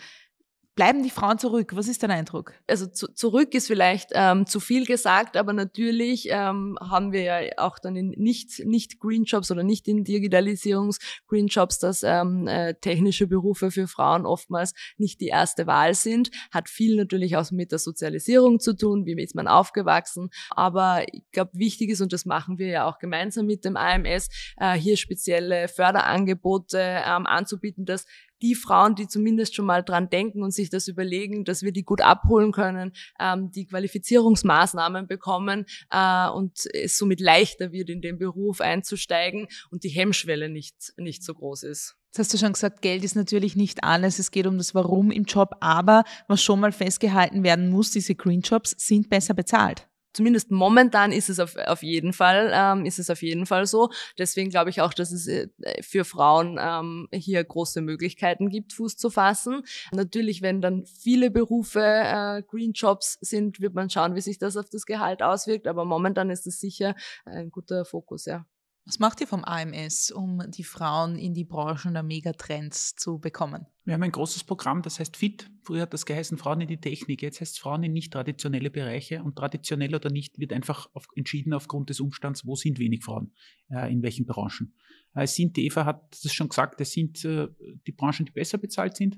Bleiben 0.75 1.03
die 1.03 1.09
Frauen 1.09 1.39
zurück? 1.39 1.71
Was 1.73 1.87
ist 1.87 2.03
dein 2.03 2.11
Eindruck? 2.11 2.51
Also 2.67 2.87
zu, 2.87 3.07
zurück 3.07 3.53
ist 3.53 3.67
vielleicht 3.67 4.09
ähm, 4.13 4.45
zu 4.45 4.59
viel 4.59 4.85
gesagt, 4.85 5.37
aber 5.37 5.53
natürlich 5.53 6.27
ähm, 6.29 6.77
haben 6.81 7.13
wir 7.13 7.21
ja 7.21 7.39
auch 7.55 7.79
dann 7.79 7.95
in 7.95 8.09
nicht, 8.17 8.59
nicht 8.65 8.99
Green 8.99 9.23
Jobs 9.23 9.49
oder 9.51 9.63
nicht 9.63 9.87
in 9.87 10.03
Digitalisierungs 10.03 10.99
Green 11.27 11.47
Jobs, 11.47 11.79
dass 11.79 12.03
ähm, 12.03 12.47
äh, 12.47 12.73
technische 12.73 13.25
Berufe 13.25 13.71
für 13.71 13.87
Frauen 13.87 14.25
oftmals 14.25 14.73
nicht 14.97 15.21
die 15.21 15.27
erste 15.27 15.65
Wahl 15.65 15.93
sind. 15.93 16.29
Hat 16.51 16.67
viel 16.67 16.97
natürlich 16.97 17.37
auch 17.37 17.49
mit 17.51 17.71
der 17.71 17.79
Sozialisierung 17.79 18.59
zu 18.59 18.75
tun, 18.75 19.05
wie 19.05 19.15
ist 19.23 19.33
man 19.33 19.47
aufgewachsen. 19.47 20.29
Aber 20.49 21.05
ich 21.09 21.23
glaube, 21.31 21.51
wichtig 21.53 21.89
ist, 21.91 22.01
und 22.01 22.11
das 22.11 22.25
machen 22.25 22.57
wir 22.57 22.67
ja 22.67 22.85
auch 22.85 22.99
gemeinsam 22.99 23.45
mit 23.45 23.63
dem 23.63 23.77
AMS, 23.77 24.27
äh, 24.57 24.73
hier 24.73 24.97
spezielle 24.97 25.69
Förderangebote 25.69 26.79
ähm, 26.79 27.25
anzubieten, 27.25 27.85
dass 27.85 28.05
die 28.41 28.55
Frauen, 28.55 28.95
die 28.95 29.07
zumindest 29.07 29.55
schon 29.55 29.65
mal 29.65 29.83
dran 29.83 30.09
denken 30.09 30.43
und 30.43 30.51
sich 30.51 30.69
das 30.69 30.87
überlegen, 30.87 31.45
dass 31.45 31.63
wir 31.63 31.71
die 31.71 31.83
gut 31.83 32.01
abholen 32.01 32.51
können, 32.51 32.93
ähm, 33.19 33.51
die 33.51 33.65
Qualifizierungsmaßnahmen 33.65 35.07
bekommen 35.07 35.65
äh, 35.89 36.29
und 36.29 36.65
es 36.73 36.97
somit 36.97 37.19
leichter 37.19 37.71
wird, 37.71 37.89
in 37.89 38.01
den 38.01 38.17
Beruf 38.17 38.61
einzusteigen 38.61 39.47
und 39.71 39.83
die 39.83 39.89
Hemmschwelle 39.89 40.49
nicht, 40.49 40.93
nicht 40.97 41.23
so 41.23 41.33
groß 41.33 41.63
ist. 41.63 41.95
Jetzt 42.07 42.19
hast 42.19 42.33
du 42.33 42.37
schon 42.37 42.53
gesagt, 42.53 42.81
Geld 42.81 43.03
ist 43.03 43.15
natürlich 43.15 43.57
nicht 43.57 43.83
alles. 43.83 44.19
Es 44.19 44.31
geht 44.31 44.47
um 44.47 44.57
das 44.57 44.73
Warum 44.73 45.11
im 45.11 45.25
Job. 45.25 45.55
Aber 45.59 46.05
was 46.29 46.41
schon 46.41 46.61
mal 46.61 46.71
festgehalten 46.71 47.43
werden 47.43 47.69
muss, 47.69 47.91
diese 47.91 48.15
Green 48.15 48.39
Jobs 48.39 48.73
sind 48.77 49.09
besser 49.09 49.33
bezahlt 49.33 49.89
zumindest 50.15 50.51
momentan 50.51 51.11
ist 51.11 51.29
es 51.29 51.39
auf, 51.39 51.55
auf 51.57 51.83
jeden 51.83 52.13
Fall, 52.13 52.51
ähm, 52.53 52.85
ist 52.85 52.99
es 52.99 53.09
auf 53.09 53.21
jeden 53.21 53.45
Fall 53.45 53.65
so. 53.65 53.89
Deswegen 54.17 54.49
glaube 54.49 54.69
ich 54.69 54.81
auch, 54.81 54.93
dass 54.93 55.11
es 55.11 55.27
äh, 55.27 55.47
für 55.81 56.05
Frauen 56.05 56.57
ähm, 56.59 57.07
hier 57.13 57.43
große 57.43 57.81
Möglichkeiten 57.81 58.49
gibt, 58.49 58.73
Fuß 58.73 58.97
zu 58.97 59.09
fassen. 59.09 59.63
Natürlich, 59.91 60.41
wenn 60.41 60.61
dann 60.61 60.85
viele 60.85 61.29
Berufe 61.31 61.81
äh, 61.81 62.43
Green 62.43 62.73
Jobs 62.73 63.17
sind, 63.21 63.59
wird 63.59 63.73
man 63.73 63.89
schauen, 63.89 64.15
wie 64.15 64.21
sich 64.21 64.39
das 64.39 64.57
auf 64.57 64.69
das 64.69 64.85
Gehalt 64.85 65.21
auswirkt. 65.21 65.67
Aber 65.67 65.85
momentan 65.85 66.29
ist 66.29 66.47
es 66.47 66.59
sicher 66.59 66.95
ein 67.25 67.51
guter 67.51 67.85
Fokus, 67.85 68.25
ja. 68.25 68.45
Was 68.87 68.99
macht 68.99 69.19
ihr 69.19 69.25
vom 69.25 69.43
AMS, 69.43 70.11
um 70.11 70.43
die 70.51 70.63
Frauen 70.63 71.17
in 71.17 71.33
die 71.33 71.43
Branchen 71.43 71.93
der 71.93 72.03
Megatrends 72.03 72.95
zu 72.95 73.17
bekommen? 73.17 73.65
Wir 73.83 73.95
haben 73.95 74.03
ein 74.03 74.11
großes 74.11 74.43
Programm, 74.43 74.83
das 74.83 74.99
heißt 74.99 75.17
FIT. 75.17 75.49
Früher 75.63 75.81
hat 75.81 75.93
das 75.93 76.05
geheißen 76.05 76.37
Frauen 76.37 76.61
in 76.61 76.67
die 76.67 76.79
Technik. 76.79 77.23
Jetzt 77.23 77.41
heißt 77.41 77.53
es 77.53 77.59
Frauen 77.59 77.81
in 77.81 77.93
nicht 77.93 78.13
traditionelle 78.13 78.69
Bereiche. 78.69 79.23
Und 79.23 79.37
traditionell 79.37 79.95
oder 79.95 80.11
nicht 80.11 80.37
wird 80.37 80.53
einfach 80.53 80.87
auf, 80.93 81.07
entschieden 81.15 81.53
aufgrund 81.53 81.89
des 81.89 81.99
Umstands, 81.99 82.45
wo 82.45 82.55
sind 82.55 82.77
wenig 82.77 83.03
Frauen, 83.03 83.33
äh, 83.71 83.91
in 83.91 84.03
welchen 84.03 84.27
Branchen. 84.27 84.75
Äh, 85.15 85.23
es 85.23 85.35
sind, 85.35 85.57
die 85.57 85.65
Eva 85.65 85.85
hat 85.85 86.23
das 86.23 86.31
schon 86.31 86.49
gesagt, 86.49 86.79
es 86.79 86.91
sind 86.91 87.25
äh, 87.25 87.47
die 87.87 87.91
Branchen, 87.91 88.27
die 88.27 88.33
besser 88.33 88.59
bezahlt 88.59 88.95
sind. 88.95 89.17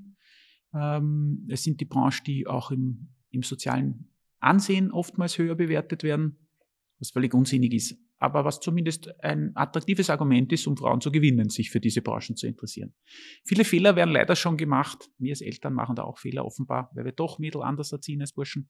Ähm, 0.73 1.45
es 1.49 1.63
sind 1.63 1.81
die 1.81 1.85
Branchen, 1.85 2.23
die 2.25 2.47
auch 2.47 2.71
im, 2.71 3.09
im 3.31 3.43
sozialen 3.43 4.13
Ansehen 4.39 4.93
oftmals 4.93 5.37
höher 5.37 5.55
bewertet 5.55 6.03
werden, 6.03 6.47
was 6.99 7.11
völlig 7.11 7.33
unsinnig 7.33 7.73
ist 7.73 7.97
aber 8.19 8.45
was 8.45 8.59
zumindest 8.59 9.13
ein 9.23 9.51
attraktives 9.55 10.09
Argument 10.09 10.51
ist, 10.51 10.67
um 10.67 10.75
Frauen 10.75 11.01
zu 11.01 11.11
gewinnen, 11.11 11.49
sich 11.49 11.69
für 11.69 11.79
diese 11.79 12.01
Branchen 12.01 12.35
zu 12.35 12.47
interessieren. 12.47 12.93
Viele 13.45 13.63
Fehler 13.63 13.95
werden 13.95 14.11
leider 14.11 14.35
schon 14.35 14.57
gemacht. 14.57 15.09
Wir 15.17 15.31
als 15.31 15.41
Eltern 15.41 15.73
machen 15.73 15.95
da 15.95 16.03
auch 16.03 16.17
Fehler 16.17 16.45
offenbar, 16.45 16.89
weil 16.93 17.05
wir 17.05 17.11
doch 17.11 17.39
Mädel 17.39 17.61
anders 17.61 17.91
erziehen 17.91 18.21
als 18.21 18.33
Burschen, 18.33 18.69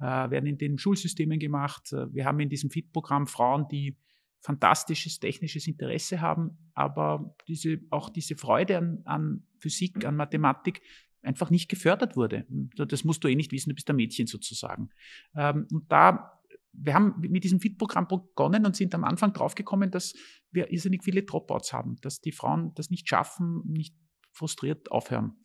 äh, 0.00 0.04
werden 0.04 0.46
in 0.46 0.58
den 0.58 0.78
Schulsystemen 0.78 1.38
gemacht. 1.38 1.92
Äh, 1.92 2.12
wir 2.12 2.24
haben 2.24 2.40
in 2.40 2.48
diesem 2.48 2.70
FIT-Programm 2.70 3.26
Frauen, 3.26 3.66
die 3.70 3.96
fantastisches 4.40 5.20
technisches 5.20 5.66
Interesse 5.66 6.20
haben, 6.20 6.56
aber 6.74 7.36
diese, 7.46 7.78
auch 7.90 8.08
diese 8.08 8.36
Freude 8.36 8.78
an, 8.78 9.02
an 9.04 9.46
Physik, 9.60 10.04
an 10.04 10.16
Mathematik 10.16 10.80
einfach 11.22 11.50
nicht 11.50 11.68
gefördert 11.68 12.16
wurde. 12.16 12.46
Das 12.74 13.04
musst 13.04 13.22
du 13.22 13.28
eh 13.28 13.34
nicht 13.34 13.52
wissen, 13.52 13.68
du 13.68 13.74
bist 13.74 13.90
ein 13.90 13.96
Mädchen 13.96 14.26
sozusagen. 14.26 14.90
Ähm, 15.36 15.66
und 15.70 15.92
da 15.92 16.39
wir 16.72 16.94
haben 16.94 17.14
mit 17.18 17.44
diesem 17.44 17.60
FIT-Programm 17.60 18.06
begonnen 18.08 18.64
und 18.64 18.76
sind 18.76 18.94
am 18.94 19.04
Anfang 19.04 19.32
draufgekommen, 19.32 19.90
dass 19.90 20.14
wir 20.50 20.70
irrsinnig 20.72 21.04
viele 21.04 21.22
Dropouts 21.22 21.72
haben, 21.72 21.96
dass 22.02 22.20
die 22.20 22.32
Frauen 22.32 22.72
das 22.74 22.90
nicht 22.90 23.08
schaffen, 23.08 23.62
nicht 23.66 23.94
frustriert 24.32 24.90
aufhören. 24.90 25.36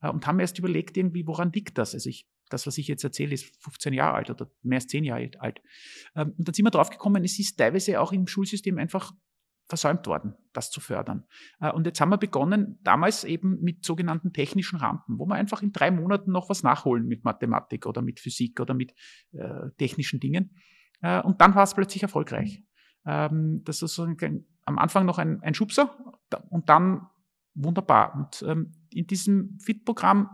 Äh, 0.00 0.10
und 0.10 0.26
haben 0.26 0.40
erst 0.40 0.58
überlegt, 0.58 0.96
irgendwie, 0.96 1.26
woran 1.26 1.52
liegt 1.52 1.78
das? 1.78 1.94
Also 1.94 2.08
ich, 2.08 2.28
das, 2.48 2.66
was 2.66 2.78
ich 2.78 2.88
jetzt 2.88 3.04
erzähle, 3.04 3.34
ist 3.34 3.62
15 3.62 3.92
Jahre 3.92 4.14
alt 4.14 4.30
oder 4.30 4.50
mehr 4.62 4.78
als 4.78 4.86
10 4.86 5.04
Jahre 5.04 5.30
alt. 5.38 5.60
Ähm, 6.16 6.34
und 6.36 6.48
dann 6.48 6.54
sind 6.54 6.64
wir 6.64 6.70
draufgekommen, 6.70 7.24
es 7.24 7.38
ist 7.38 7.56
teilweise 7.56 8.00
auch 8.00 8.12
im 8.12 8.26
Schulsystem 8.26 8.78
einfach 8.78 9.12
versäumt 9.70 10.06
worden, 10.06 10.34
das 10.52 10.70
zu 10.70 10.80
fördern. 10.80 11.24
Äh, 11.60 11.70
und 11.72 11.86
jetzt 11.86 12.00
haben 12.00 12.10
wir 12.10 12.18
begonnen, 12.18 12.78
damals 12.82 13.24
eben 13.24 13.60
mit 13.62 13.84
sogenannten 13.84 14.32
technischen 14.34 14.78
Rampen, 14.78 15.18
wo 15.18 15.24
wir 15.24 15.36
einfach 15.36 15.62
in 15.62 15.72
drei 15.72 15.90
Monaten 15.90 16.32
noch 16.32 16.50
was 16.50 16.62
nachholen 16.62 17.06
mit 17.06 17.24
Mathematik 17.24 17.86
oder 17.86 18.02
mit 18.02 18.20
Physik 18.20 18.60
oder 18.60 18.74
mit 18.74 18.92
äh, 19.32 19.70
technischen 19.78 20.20
Dingen. 20.20 20.50
Äh, 21.00 21.22
und 21.22 21.40
dann 21.40 21.54
war 21.54 21.62
es 21.62 21.74
plötzlich 21.74 22.02
erfolgreich. 22.02 22.62
Ähm, 23.06 23.62
das 23.64 23.80
ist 23.80 23.94
so 23.94 24.02
ein, 24.02 24.44
am 24.66 24.78
Anfang 24.78 25.06
noch 25.06 25.18
ein, 25.18 25.40
ein 25.42 25.54
Schubser 25.54 25.96
und 26.50 26.68
dann 26.68 27.06
wunderbar. 27.54 28.14
Und 28.14 28.44
ähm, 28.46 28.72
in 28.90 29.06
diesem 29.06 29.58
FIT-Programm, 29.60 30.28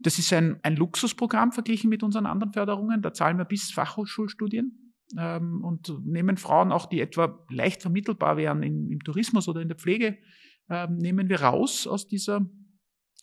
das 0.00 0.18
ist 0.18 0.32
ein, 0.32 0.58
ein 0.62 0.74
Luxusprogramm 0.74 1.52
verglichen 1.52 1.88
mit 1.88 2.02
unseren 2.02 2.26
anderen 2.26 2.52
Förderungen, 2.52 3.02
da 3.02 3.12
zahlen 3.12 3.38
wir 3.38 3.44
bis 3.44 3.70
Fachhochschulstudien 3.70 4.81
ähm, 5.18 5.64
und 5.64 5.92
nehmen 6.04 6.36
Frauen 6.36 6.72
auch, 6.72 6.86
die 6.86 7.00
etwa 7.00 7.44
leicht 7.50 7.82
vermittelbar 7.82 8.36
wären 8.36 8.62
im, 8.62 8.90
im 8.90 9.00
Tourismus 9.00 9.48
oder 9.48 9.60
in 9.60 9.68
der 9.68 9.76
Pflege, 9.76 10.18
ähm, 10.68 10.98
nehmen 10.98 11.28
wir 11.28 11.42
raus 11.42 11.86
aus 11.86 12.08
dieser 12.08 12.46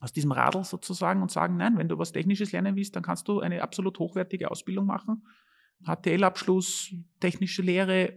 aus 0.02 0.14
diesem 0.14 0.32
Radl 0.32 0.64
sozusagen 0.64 1.22
und 1.22 1.30
sagen, 1.30 1.58
nein, 1.58 1.78
wenn 1.78 1.90
du 1.90 1.98
was 1.98 2.14
Technisches 2.14 2.52
lernen 2.54 2.76
willst, 2.76 2.96
dann 2.96 3.04
kannst 3.04 3.28
du 3.28 3.42
eine 3.42 3.62
absolut 3.62 4.00
hochwertige 4.00 4.50
Ausbildung 4.50 4.86
machen. 4.86 5.24
HTL-Abschluss, 5.86 6.94
technische 7.20 7.62
Lehre 7.62 8.14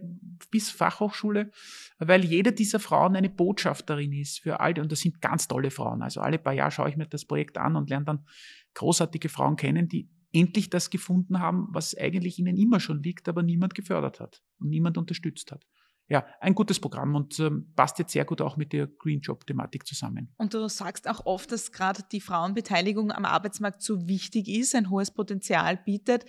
bis 0.51 0.69
Fachhochschule, 0.69 1.51
weil 1.97 2.25
jede 2.25 2.51
dieser 2.51 2.79
Frauen 2.79 3.15
eine 3.15 3.29
Botschafterin 3.29 4.11
ist 4.11 4.39
für 4.39 4.59
all 4.59 4.73
die, 4.73 4.81
und 4.81 4.91
das 4.91 4.99
sind 4.99 5.21
ganz 5.21 5.47
tolle 5.47 5.71
Frauen. 5.71 6.01
Also 6.01 6.19
alle 6.19 6.39
paar 6.39 6.53
Jahre 6.53 6.71
schaue 6.71 6.89
ich 6.89 6.97
mir 6.97 7.07
das 7.07 7.25
Projekt 7.25 7.57
an 7.57 7.75
und 7.75 7.89
lerne 7.89 8.05
dann 8.05 8.25
großartige 8.73 9.29
Frauen 9.29 9.55
kennen, 9.55 9.87
die 9.87 10.09
endlich 10.33 10.69
das 10.69 10.89
gefunden 10.89 11.39
haben, 11.39 11.67
was 11.69 11.95
eigentlich 11.95 12.39
ihnen 12.39 12.57
immer 12.57 12.79
schon 12.79 13.01
liegt, 13.01 13.29
aber 13.29 13.43
niemand 13.43 13.75
gefördert 13.75 14.19
hat 14.19 14.41
und 14.59 14.69
niemand 14.69 14.97
unterstützt 14.97 15.51
hat. 15.51 15.65
Ja, 16.09 16.25
ein 16.41 16.53
gutes 16.53 16.81
Programm 16.81 17.15
und 17.15 17.39
ähm, 17.39 17.71
passt 17.75 17.97
jetzt 17.97 18.11
sehr 18.11 18.25
gut 18.25 18.41
auch 18.41 18.57
mit 18.57 18.73
der 18.73 18.87
Green 18.87 19.21
Job-Thematik 19.21 19.87
zusammen. 19.87 20.33
Und 20.37 20.53
du 20.53 20.67
sagst 20.67 21.07
auch 21.07 21.25
oft, 21.25 21.51
dass 21.51 21.71
gerade 21.71 22.01
die 22.11 22.19
Frauenbeteiligung 22.19 23.11
am 23.11 23.23
Arbeitsmarkt 23.23 23.81
so 23.81 24.05
wichtig 24.05 24.49
ist, 24.49 24.75
ein 24.75 24.89
hohes 24.89 25.11
Potenzial 25.11 25.77
bietet. 25.77 26.25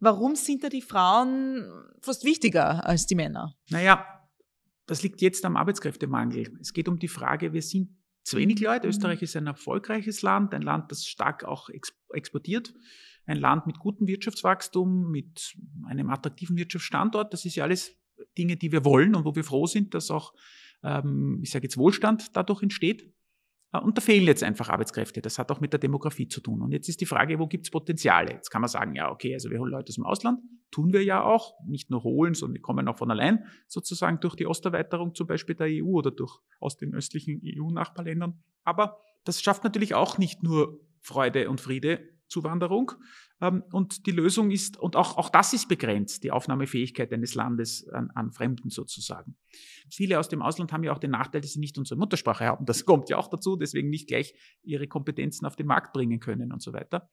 Warum 0.00 0.34
sind 0.34 0.64
da 0.64 0.70
die 0.70 0.80
Frauen 0.80 1.68
fast 2.00 2.24
wichtiger 2.24 2.86
als 2.86 3.06
die 3.06 3.16
Männer? 3.16 3.54
Naja, 3.68 4.06
das 4.86 5.02
liegt 5.02 5.20
jetzt 5.20 5.44
am 5.44 5.56
Arbeitskräftemangel. 5.56 6.56
Es 6.60 6.72
geht 6.72 6.88
um 6.88 6.98
die 6.98 7.08
Frage, 7.08 7.52
wir 7.52 7.62
sind 7.62 7.90
zu 8.24 8.38
wenig 8.38 8.60
Leute. 8.60 8.86
Mhm. 8.86 8.90
Österreich 8.90 9.22
ist 9.22 9.36
ein 9.36 9.46
erfolgreiches 9.46 10.22
Land, 10.22 10.54
ein 10.54 10.62
Land, 10.62 10.90
das 10.90 11.06
stark 11.06 11.44
auch 11.44 11.68
exportiert, 12.12 12.72
ein 13.28 13.36
Land 13.36 13.66
mit 13.66 13.78
gutem 13.78 14.06
Wirtschaftswachstum, 14.06 15.10
mit 15.10 15.56
einem 15.86 16.10
attraktiven 16.10 16.56
Wirtschaftsstandort. 16.56 17.32
Das 17.32 17.44
ist 17.44 17.56
ja 17.56 17.64
alles 17.64 17.94
Dinge, 18.36 18.56
die 18.56 18.72
wir 18.72 18.84
wollen 18.84 19.14
und 19.14 19.24
wo 19.24 19.34
wir 19.36 19.44
froh 19.44 19.66
sind, 19.66 19.94
dass 19.94 20.10
auch, 20.10 20.32
ähm, 20.82 21.38
ich 21.42 21.50
sage 21.50 21.64
jetzt, 21.64 21.76
Wohlstand 21.76 22.34
dadurch 22.36 22.62
entsteht. 22.62 23.12
Äh, 23.72 23.80
und 23.80 23.98
da 23.98 24.00
fehlen 24.00 24.26
jetzt 24.26 24.42
einfach 24.42 24.70
Arbeitskräfte. 24.70 25.20
Das 25.20 25.38
hat 25.38 25.50
auch 25.50 25.60
mit 25.60 25.74
der 25.74 25.78
Demografie 25.78 26.26
zu 26.26 26.40
tun. 26.40 26.62
Und 26.62 26.72
jetzt 26.72 26.88
ist 26.88 27.02
die 27.02 27.06
Frage, 27.06 27.38
wo 27.38 27.46
gibt 27.46 27.66
es 27.66 27.70
Potenziale? 27.70 28.32
Jetzt 28.32 28.48
kann 28.48 28.62
man 28.62 28.68
sagen, 28.68 28.94
ja, 28.94 29.10
okay, 29.10 29.34
also 29.34 29.50
wir 29.50 29.58
holen 29.58 29.72
Leute 29.72 29.90
aus 29.90 29.96
dem 29.96 30.06
Ausland. 30.06 30.40
Tun 30.70 30.94
wir 30.94 31.04
ja 31.04 31.22
auch. 31.22 31.54
Nicht 31.66 31.90
nur 31.90 32.02
holen, 32.04 32.32
sondern 32.32 32.54
die 32.54 32.62
kommen 32.62 32.88
auch 32.88 32.96
von 32.96 33.10
allein, 33.10 33.44
sozusagen 33.66 34.20
durch 34.20 34.36
die 34.36 34.46
Osterweiterung 34.46 35.14
zum 35.14 35.26
Beispiel 35.26 35.54
der 35.54 35.66
EU 35.68 35.98
oder 35.98 36.10
durch 36.10 36.40
aus 36.60 36.78
den 36.78 36.94
östlichen 36.94 37.42
EU-Nachbarländern. 37.44 38.42
Aber 38.64 39.00
das 39.24 39.42
schafft 39.42 39.64
natürlich 39.64 39.94
auch 39.94 40.16
nicht 40.16 40.42
nur 40.42 40.80
Freude 41.02 41.50
und 41.50 41.60
Friede, 41.60 42.17
Zuwanderung. 42.28 42.92
Ähm, 43.40 43.62
und 43.72 44.06
die 44.06 44.10
Lösung 44.10 44.50
ist, 44.50 44.76
und 44.78 44.96
auch, 44.96 45.16
auch 45.16 45.30
das 45.30 45.52
ist 45.52 45.68
begrenzt, 45.68 46.24
die 46.24 46.30
Aufnahmefähigkeit 46.30 47.12
eines 47.12 47.34
Landes 47.34 47.88
an, 47.88 48.10
an 48.14 48.30
Fremden 48.32 48.70
sozusagen. 48.70 49.36
Viele 49.90 50.18
aus 50.18 50.28
dem 50.28 50.42
Ausland 50.42 50.72
haben 50.72 50.84
ja 50.84 50.92
auch 50.92 50.98
den 50.98 51.10
Nachteil, 51.10 51.40
dass 51.40 51.52
sie 51.52 51.60
nicht 51.60 51.78
unsere 51.78 51.98
Muttersprache 51.98 52.44
haben. 52.44 52.66
Das 52.66 52.84
kommt 52.84 53.08
ja 53.08 53.16
auch 53.16 53.28
dazu, 53.28 53.56
deswegen 53.56 53.90
nicht 53.90 54.08
gleich 54.08 54.34
ihre 54.62 54.86
Kompetenzen 54.86 55.46
auf 55.46 55.56
den 55.56 55.66
Markt 55.66 55.92
bringen 55.92 56.20
können 56.20 56.52
und 56.52 56.62
so 56.62 56.72
weiter. 56.72 57.10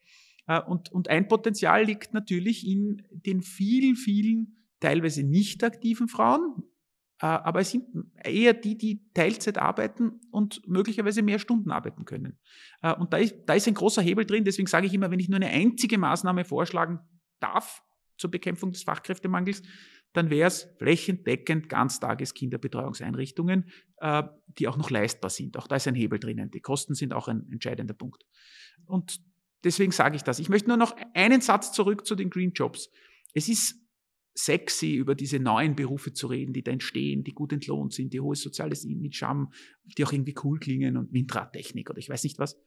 Äh, 0.47 0.61
und, 0.61 0.91
und 0.91 1.09
ein 1.09 1.27
Potenzial 1.27 1.83
liegt 1.85 2.13
natürlich 2.13 2.67
in 2.67 3.01
den 3.11 3.41
vielen, 3.41 3.95
vielen 3.95 4.57
teilweise 4.79 5.23
nicht 5.23 5.63
aktiven 5.63 6.07
Frauen, 6.07 6.63
aber 7.19 7.61
es 7.61 7.71
sind 7.71 7.85
eher 8.23 8.53
die, 8.53 8.77
die 8.77 9.01
Teilzeit 9.13 9.57
arbeiten 9.57 10.19
und 10.31 10.67
möglicherweise 10.67 11.21
mehr 11.21 11.39
Stunden 11.39 11.71
arbeiten 11.71 12.05
können. 12.05 12.37
Äh, 12.81 12.93
und 12.95 13.13
da 13.13 13.17
ist, 13.17 13.35
da 13.45 13.53
ist 13.53 13.67
ein 13.67 13.73
großer 13.73 14.01
Hebel 14.01 14.25
drin. 14.25 14.43
Deswegen 14.43 14.67
sage 14.67 14.87
ich 14.87 14.93
immer, 14.93 15.11
wenn 15.11 15.19
ich 15.19 15.29
nur 15.29 15.37
eine 15.37 15.49
einzige 15.49 15.97
Maßnahme 15.97 16.43
vorschlagen 16.43 16.99
darf 17.39 17.83
zur 18.17 18.31
Bekämpfung 18.31 18.71
des 18.71 18.83
Fachkräftemangels, 18.83 19.61
dann 20.13 20.29
wäre 20.29 20.47
es 20.47 20.67
flächendeckend 20.77 21.69
Ganztageskinderbetreuungseinrichtungen, 21.69 23.69
äh, 23.97 24.23
die 24.57 24.67
auch 24.67 24.77
noch 24.77 24.89
leistbar 24.89 25.29
sind. 25.29 25.57
Auch 25.57 25.67
da 25.67 25.77
ist 25.77 25.87
ein 25.87 25.95
Hebel 25.95 26.19
drinnen. 26.19 26.51
Die 26.51 26.61
Kosten 26.61 26.95
sind 26.95 27.13
auch 27.13 27.27
ein 27.27 27.49
entscheidender 27.51 27.93
Punkt. 27.93 28.25
Und 28.85 29.19
deswegen 29.63 29.91
sage 29.91 30.15
ich 30.15 30.23
das. 30.23 30.39
Ich 30.39 30.49
möchte 30.49 30.69
nur 30.69 30.77
noch 30.77 30.95
einen 31.13 31.41
Satz 31.41 31.71
zurück 31.71 32.05
zu 32.05 32.15
den 32.15 32.29
Green 32.29 32.53
Jobs. 32.53 32.89
Es 33.33 33.49
ist 33.49 33.84
sexy, 34.37 34.95
über 34.95 35.15
diese 35.15 35.39
neuen 35.39 35.75
Berufe 35.75 36.13
zu 36.13 36.27
reden, 36.27 36.53
die 36.53 36.63
da 36.63 36.71
entstehen, 36.71 37.23
die 37.23 37.33
gut 37.33 37.53
entlohnt 37.53 37.93
sind, 37.93 38.13
die 38.13 38.19
hohes 38.19 38.41
soziales 38.41 38.83
Image 38.83 39.21
haben, 39.21 39.49
die 39.85 40.05
auch 40.05 40.11
irgendwie 40.11 40.35
cool 40.43 40.59
klingen 40.59 40.97
und 40.97 41.13
Windradtechnik 41.13 41.89
oder 41.89 41.99
ich 41.99 42.09
weiß 42.09 42.23
nicht 42.23 42.37
was. 42.37 42.59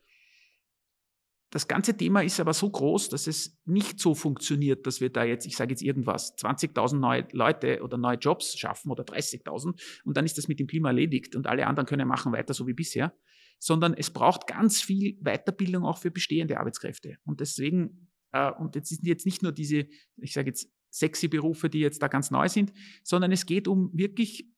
Das 1.50 1.66
ganze 1.66 1.96
Thema 1.96 2.22
ist 2.22 2.40
aber 2.40 2.52
so 2.52 2.68
groß, 2.68 3.08
dass 3.08 3.26
es 3.26 3.58
nicht 3.64 4.00
so 4.00 4.14
funktioniert, 4.14 4.86
dass 4.86 5.00
wir 5.00 5.10
da 5.10 5.24
jetzt, 5.24 5.46
ich 5.46 5.56
sage 5.56 5.70
jetzt 5.70 5.82
irgendwas, 5.82 6.36
20.000 6.36 6.98
neue 6.98 7.26
Leute 7.32 7.82
oder 7.82 7.96
neue 7.96 8.18
Jobs 8.18 8.58
schaffen 8.58 8.90
oder 8.90 9.02
30.000 9.04 9.80
und 10.04 10.16
dann 10.16 10.26
ist 10.26 10.36
das 10.36 10.48
mit 10.48 10.60
dem 10.60 10.66
Klima 10.66 10.88
erledigt 10.88 11.36
und 11.36 11.46
alle 11.46 11.66
anderen 11.66 11.86
können 11.86 12.08
machen 12.08 12.32
weiter 12.32 12.52
so 12.52 12.66
wie 12.66 12.74
bisher, 12.74 13.14
sondern 13.58 13.94
es 13.94 14.10
braucht 14.10 14.46
ganz 14.46 14.82
viel 14.82 15.18
Weiterbildung 15.22 15.84
auch 15.84 15.98
für 15.98 16.10
bestehende 16.10 16.60
Arbeitskräfte. 16.60 17.16
Und 17.24 17.40
deswegen, 17.40 18.10
äh, 18.32 18.52
und 18.52 18.74
jetzt 18.74 18.90
sind 18.90 19.06
jetzt 19.06 19.24
nicht 19.24 19.42
nur 19.42 19.52
diese, 19.52 19.86
ich 20.18 20.32
sage 20.34 20.48
jetzt 20.48 20.70
sexy 20.90 21.28
Berufe, 21.28 21.68
die 21.68 21.80
jetzt 21.80 22.02
da 22.02 22.08
ganz 22.08 22.30
neu 22.30 22.48
sind, 22.48 22.72
sondern 23.02 23.32
es 23.32 23.46
geht 23.46 23.68
um 23.68 23.90
wirklich 23.92 24.50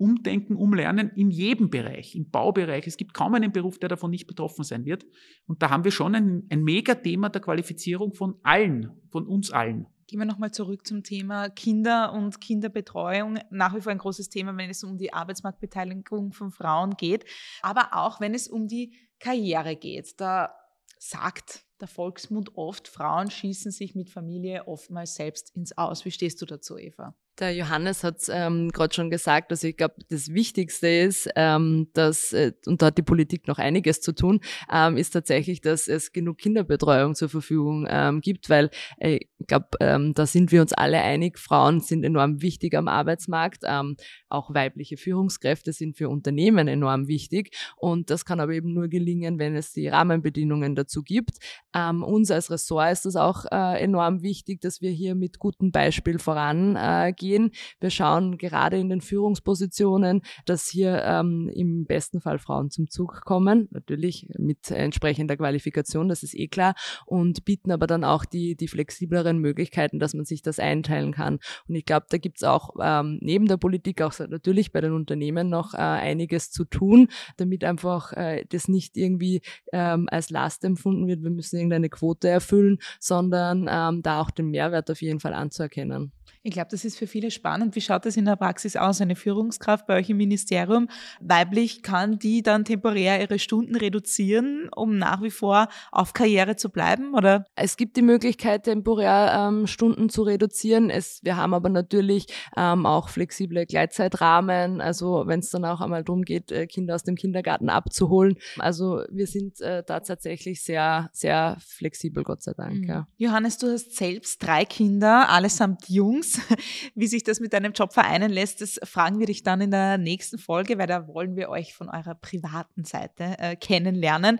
Umdenken, 0.00 0.56
Umlernen 0.56 1.10
in 1.14 1.30
jedem 1.30 1.68
Bereich, 1.68 2.14
im 2.16 2.30
Baubereich. 2.30 2.86
Es 2.86 2.96
gibt 2.96 3.12
kaum 3.12 3.34
einen 3.34 3.52
Beruf, 3.52 3.78
der 3.78 3.90
davon 3.90 4.10
nicht 4.10 4.26
betroffen 4.26 4.64
sein 4.64 4.86
wird. 4.86 5.04
Und 5.46 5.62
da 5.62 5.68
haben 5.68 5.84
wir 5.84 5.90
schon 5.90 6.14
ein, 6.14 6.46
ein 6.48 6.62
Megathema 6.62 7.28
der 7.28 7.42
Qualifizierung 7.42 8.14
von 8.14 8.36
allen, 8.42 8.90
von 9.10 9.26
uns 9.26 9.50
allen. 9.50 9.86
Gehen 10.06 10.18
wir 10.18 10.24
nochmal 10.24 10.52
zurück 10.52 10.86
zum 10.86 11.02
Thema 11.02 11.50
Kinder 11.50 12.14
und 12.14 12.40
Kinderbetreuung. 12.40 13.40
Nach 13.50 13.76
wie 13.76 13.82
vor 13.82 13.92
ein 13.92 13.98
großes 13.98 14.30
Thema, 14.30 14.56
wenn 14.56 14.70
es 14.70 14.82
um 14.82 14.96
die 14.96 15.12
Arbeitsmarktbeteiligung 15.12 16.32
von 16.32 16.50
Frauen 16.50 16.96
geht, 16.96 17.26
aber 17.60 17.90
auch 17.92 18.20
wenn 18.20 18.32
es 18.32 18.48
um 18.48 18.68
die 18.68 18.94
Karriere 19.18 19.76
geht. 19.76 20.18
Da 20.18 20.54
sagt 20.98 21.66
der 21.80 21.88
Volksmund 21.88 22.56
oft, 22.56 22.88
Frauen 22.88 23.30
schießen 23.30 23.70
sich 23.70 23.94
mit 23.94 24.10
Familie 24.10 24.66
oftmals 24.68 25.14
selbst 25.14 25.54
ins 25.56 25.76
Aus. 25.76 26.04
Wie 26.04 26.10
stehst 26.10 26.40
du 26.42 26.46
dazu, 26.46 26.78
Eva? 26.78 27.14
Der 27.40 27.54
Johannes 27.54 28.04
hat 28.04 28.18
ähm, 28.30 28.68
gerade 28.68 28.94
schon 28.94 29.08
gesagt, 29.08 29.50
also 29.50 29.66
ich 29.66 29.74
glaube, 29.74 29.94
das 30.10 30.34
Wichtigste 30.34 30.88
ist, 30.88 31.26
ähm, 31.36 31.88
dass, 31.94 32.34
äh, 32.34 32.52
und 32.66 32.82
da 32.82 32.86
hat 32.86 32.98
die 32.98 33.02
Politik 33.02 33.48
noch 33.48 33.58
einiges 33.58 34.02
zu 34.02 34.12
tun, 34.12 34.40
ähm, 34.70 34.98
ist 34.98 35.12
tatsächlich, 35.12 35.62
dass 35.62 35.88
es 35.88 36.12
genug 36.12 36.36
Kinderbetreuung 36.36 37.14
zur 37.14 37.30
Verfügung 37.30 37.86
ähm, 37.88 38.20
gibt, 38.20 38.50
weil 38.50 38.68
äh, 38.98 39.20
ich 39.38 39.46
glaube, 39.46 39.68
ähm, 39.80 40.12
da 40.12 40.26
sind 40.26 40.52
wir 40.52 40.60
uns 40.60 40.74
alle 40.74 41.00
einig, 41.00 41.38
Frauen 41.38 41.80
sind 41.80 42.04
enorm 42.04 42.42
wichtig 42.42 42.74
am 42.74 42.88
Arbeitsmarkt, 42.88 43.62
ähm, 43.64 43.96
auch 44.28 44.52
weibliche 44.52 44.98
Führungskräfte 44.98 45.72
sind 45.72 45.96
für 45.96 46.10
Unternehmen 46.10 46.68
enorm 46.68 47.08
wichtig 47.08 47.56
und 47.78 48.10
das 48.10 48.26
kann 48.26 48.40
aber 48.40 48.52
eben 48.52 48.74
nur 48.74 48.88
gelingen, 48.88 49.38
wenn 49.38 49.56
es 49.56 49.72
die 49.72 49.88
Rahmenbedingungen 49.88 50.74
dazu 50.74 51.02
gibt. 51.02 51.38
Ähm, 51.74 52.02
uns 52.02 52.30
als 52.30 52.50
Ressort 52.50 52.92
ist 52.92 53.06
das 53.06 53.16
auch 53.16 53.46
äh, 53.50 53.82
enorm 53.82 54.20
wichtig, 54.20 54.60
dass 54.60 54.82
wir 54.82 54.90
hier 54.90 55.14
mit 55.14 55.38
gutem 55.38 55.72
Beispiel 55.72 56.18
vorangehen. 56.18 57.29
Gehen. 57.30 57.52
Wir 57.78 57.90
schauen 57.90 58.38
gerade 58.38 58.76
in 58.76 58.88
den 58.88 59.00
Führungspositionen, 59.00 60.22
dass 60.46 60.66
hier 60.66 61.00
ähm, 61.04 61.48
im 61.54 61.84
besten 61.84 62.20
Fall 62.20 62.40
Frauen 62.40 62.70
zum 62.70 62.90
Zug 62.90 63.20
kommen, 63.24 63.68
natürlich 63.70 64.28
mit 64.36 64.70
entsprechender 64.72 65.36
Qualifikation, 65.36 66.08
das 66.08 66.24
ist 66.24 66.34
eh 66.34 66.48
klar, 66.48 66.74
und 67.06 67.44
bieten 67.44 67.70
aber 67.70 67.86
dann 67.86 68.02
auch 68.02 68.24
die, 68.24 68.56
die 68.56 68.66
flexibleren 68.66 69.38
Möglichkeiten, 69.38 70.00
dass 70.00 70.12
man 70.12 70.24
sich 70.24 70.42
das 70.42 70.58
einteilen 70.58 71.12
kann. 71.12 71.38
Und 71.68 71.76
ich 71.76 71.84
glaube, 71.84 72.06
da 72.10 72.18
gibt's 72.18 72.42
auch 72.42 72.70
ähm, 72.82 73.18
neben 73.20 73.46
der 73.46 73.58
Politik 73.58 74.02
auch 74.02 74.12
natürlich 74.18 74.72
bei 74.72 74.80
den 74.80 74.92
Unternehmen 74.92 75.48
noch 75.48 75.74
äh, 75.74 75.76
einiges 75.76 76.50
zu 76.50 76.64
tun, 76.64 77.08
damit 77.36 77.62
einfach 77.62 78.12
äh, 78.14 78.44
das 78.48 78.66
nicht 78.66 78.96
irgendwie 78.96 79.40
ähm, 79.72 80.08
als 80.10 80.30
Last 80.30 80.64
empfunden 80.64 81.06
wird, 81.06 81.22
wir 81.22 81.30
müssen 81.30 81.56
irgendeine 81.56 81.90
Quote 81.90 82.28
erfüllen, 82.28 82.78
sondern 82.98 83.68
ähm, 83.70 84.02
da 84.02 84.20
auch 84.20 84.32
den 84.32 84.50
Mehrwert 84.50 84.90
auf 84.90 85.00
jeden 85.00 85.20
Fall 85.20 85.34
anzuerkennen. 85.34 86.10
Ich 86.42 86.52
glaube, 86.52 86.68
das 86.70 86.86
ist 86.86 86.96
für 86.96 87.06
viele 87.06 87.30
spannend. 87.30 87.76
Wie 87.76 87.82
schaut 87.82 88.06
das 88.06 88.16
in 88.16 88.24
der 88.24 88.36
Praxis 88.36 88.74
aus? 88.74 89.02
Eine 89.02 89.14
Führungskraft 89.14 89.86
bei 89.86 89.98
euch 89.98 90.08
im 90.08 90.16
Ministerium, 90.16 90.88
weiblich, 91.20 91.82
kann 91.82 92.18
die 92.18 92.42
dann 92.42 92.64
temporär 92.64 93.20
ihre 93.20 93.38
Stunden 93.38 93.76
reduzieren, 93.76 94.70
um 94.74 94.96
nach 94.96 95.22
wie 95.22 95.30
vor 95.30 95.68
auf 95.92 96.14
Karriere 96.14 96.56
zu 96.56 96.70
bleiben? 96.70 97.14
Oder? 97.14 97.44
Es 97.56 97.76
gibt 97.76 97.98
die 97.98 98.02
Möglichkeit, 98.02 98.64
temporär 98.64 99.48
ähm, 99.50 99.66
Stunden 99.66 100.08
zu 100.08 100.22
reduzieren. 100.22 100.88
Es, 100.88 101.20
wir 101.22 101.36
haben 101.36 101.52
aber 101.52 101.68
natürlich 101.68 102.26
ähm, 102.56 102.86
auch 102.86 103.10
flexible 103.10 103.66
Gleitzeitrahmen. 103.66 104.80
Also 104.80 105.24
wenn 105.26 105.40
es 105.40 105.50
dann 105.50 105.66
auch 105.66 105.82
einmal 105.82 106.04
darum 106.04 106.22
geht, 106.22 106.52
äh, 106.52 106.66
Kinder 106.66 106.94
aus 106.94 107.02
dem 107.02 107.16
Kindergarten 107.16 107.68
abzuholen. 107.68 108.36
Also 108.58 109.02
wir 109.10 109.26
sind 109.26 109.60
äh, 109.60 109.82
da 109.86 110.00
tatsächlich 110.00 110.62
sehr, 110.62 111.10
sehr 111.12 111.58
flexibel, 111.60 112.24
Gott 112.24 112.42
sei 112.42 112.54
Dank. 112.54 112.78
Mhm. 112.78 112.88
Ja. 112.88 113.08
Johannes, 113.18 113.58
du 113.58 113.70
hast 113.70 113.94
selbst 113.94 114.42
drei 114.42 114.64
Kinder, 114.64 115.28
allesamt 115.28 115.86
Jungs. 115.90 116.29
Wie 116.94 117.06
sich 117.06 117.24
das 117.24 117.40
mit 117.40 117.52
deinem 117.52 117.72
Job 117.72 117.92
vereinen 117.92 118.30
lässt, 118.30 118.60
das 118.60 118.78
fragen 118.84 119.18
wir 119.18 119.26
dich 119.26 119.42
dann 119.42 119.60
in 119.60 119.70
der 119.70 119.98
nächsten 119.98 120.38
Folge, 120.38 120.78
weil 120.78 120.86
da 120.86 121.08
wollen 121.08 121.36
wir 121.36 121.48
euch 121.48 121.74
von 121.74 121.88
eurer 121.88 122.14
privaten 122.14 122.84
Seite 122.84 123.36
äh, 123.38 123.56
kennenlernen. 123.56 124.38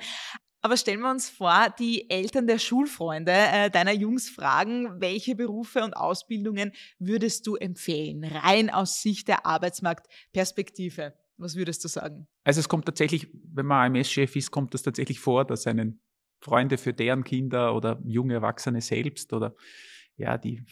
Aber 0.63 0.77
stellen 0.77 1.01
wir 1.01 1.11
uns 1.11 1.31
vor, 1.31 1.75
die 1.79 2.11
Eltern 2.11 2.47
der 2.47 2.59
Schulfreunde 2.59 3.33
äh, 3.33 3.71
deiner 3.71 3.93
Jungs 3.93 4.29
fragen, 4.29 5.01
welche 5.01 5.35
Berufe 5.35 5.83
und 5.83 5.95
Ausbildungen 5.95 6.73
würdest 6.99 7.47
du 7.47 7.57
empfehlen, 7.57 8.25
rein 8.25 8.69
aus 8.69 9.01
Sicht 9.01 9.29
der 9.29 9.47
Arbeitsmarktperspektive? 9.47 11.15
Was 11.39 11.57
würdest 11.57 11.83
du 11.83 11.89
sagen? 11.89 12.29
Also 12.45 12.61
es 12.61 12.69
kommt 12.69 12.85
tatsächlich, 12.85 13.29
wenn 13.33 13.65
man 13.65 13.97
AMS-Chef 13.97 14.37
ist, 14.37 14.51
kommt 14.51 14.75
das 14.75 14.83
tatsächlich 14.83 15.19
vor, 15.19 15.47
dass 15.47 15.67
einen 15.67 16.03
Freunde 16.43 16.77
für 16.77 16.93
deren 16.93 17.25
Kinder 17.25 17.75
oder 17.75 18.01
junge 18.05 18.35
Erwachsene 18.35 18.83
selbst 18.83 19.33
oder 19.33 19.55
ja, 20.17 20.37
die 20.37 20.63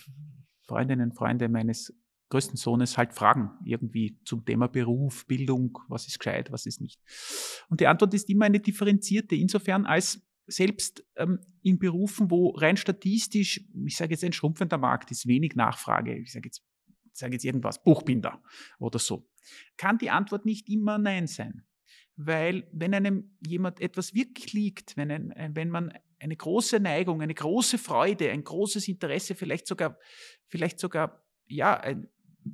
Freundinnen 0.69 1.11
und 1.11 1.17
Freunde 1.17 1.49
meines 1.49 1.93
größten 2.31 2.57
Sohnes 2.57 2.99
halt 2.99 3.15
fragen, 3.15 3.53
irgendwie 3.65 4.19
zum 4.25 4.45
Thema 4.45 4.69
Beruf, 4.69 5.27
Bildung, 5.27 5.79
was 5.89 6.07
ist 6.07 6.19
gescheit, 6.19 6.53
was 6.53 6.67
ist 6.67 6.81
nicht. 6.81 7.01
Und 7.69 7.81
die 7.81 7.87
Antwort 7.87 8.13
ist 8.15 8.29
immer 8.29 8.45
eine 8.45 8.61
differenzierte, 8.61 9.35
insofern 9.35 9.87
als 9.87 10.23
selbst 10.47 11.05
ähm, 11.17 11.41
in 11.63 11.79
Berufen, 11.79 12.31
wo 12.31 12.51
rein 12.51 12.77
statistisch, 12.77 13.65
ich 13.87 13.97
sage 13.97 14.13
jetzt 14.13 14.25
ein 14.25 14.33
schrumpfender 14.33 14.79
Markt 14.79 15.11
ist, 15.11 15.27
wenig 15.27 15.55
Nachfrage, 15.55 16.17
ich 16.17 16.33
sage 16.33 16.49
jetzt, 16.49 16.63
ich 17.15 17.33
jetzt 17.33 17.45
irgendwas, 17.45 17.83
Buchbinder 17.83 18.43
oder 18.79 18.99
so, 18.99 19.29
kann 19.77 19.99
die 19.99 20.11
Antwort 20.11 20.45
nicht 20.45 20.69
immer 20.69 20.99
Nein 20.99 21.27
sein. 21.27 21.65
Weil 22.17 22.69
wenn 22.73 22.95
einem 22.95 23.37
jemand 23.47 23.81
etwas 23.81 24.15
wirklich 24.15 24.53
liegt, 24.53 24.97
wenn, 24.97 25.11
ein, 25.11 25.55
wenn 25.55 25.71
man 25.71 25.93
eine 26.21 26.37
große 26.37 26.81
Neigung, 26.81 27.23
eine 27.23 27.35
große 27.35 27.79
Freude, 27.79 28.31
ein 28.31 28.45
großes 28.45 28.89
Interesse, 28.89 29.35
vielleicht 29.35 29.67
sogar, 29.67 29.99
vielleicht 30.47 30.79
sogar, 30.79 31.25
ja, 31.47 31.79
ein, 31.79 32.09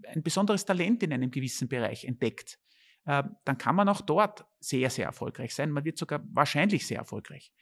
ein 0.08 0.22
besonderes 0.22 0.64
Talent 0.64 1.02
in 1.02 1.12
einem 1.12 1.30
gewissen 1.30 1.68
Bereich 1.68 2.04
entdeckt, 2.04 2.58
äh, 3.06 3.22
dann 3.44 3.58
kann 3.58 3.76
man 3.76 3.88
auch 3.88 4.00
dort 4.00 4.44
sehr, 4.60 4.90
sehr 4.90 5.06
erfolgreich 5.06 5.54
sein. 5.54 5.70
Man 5.70 5.84
wird 5.84 5.98
sogar 5.98 6.22
wahrscheinlich 6.32 6.86
sehr 6.86 6.98
erfolgreich. 6.98 7.52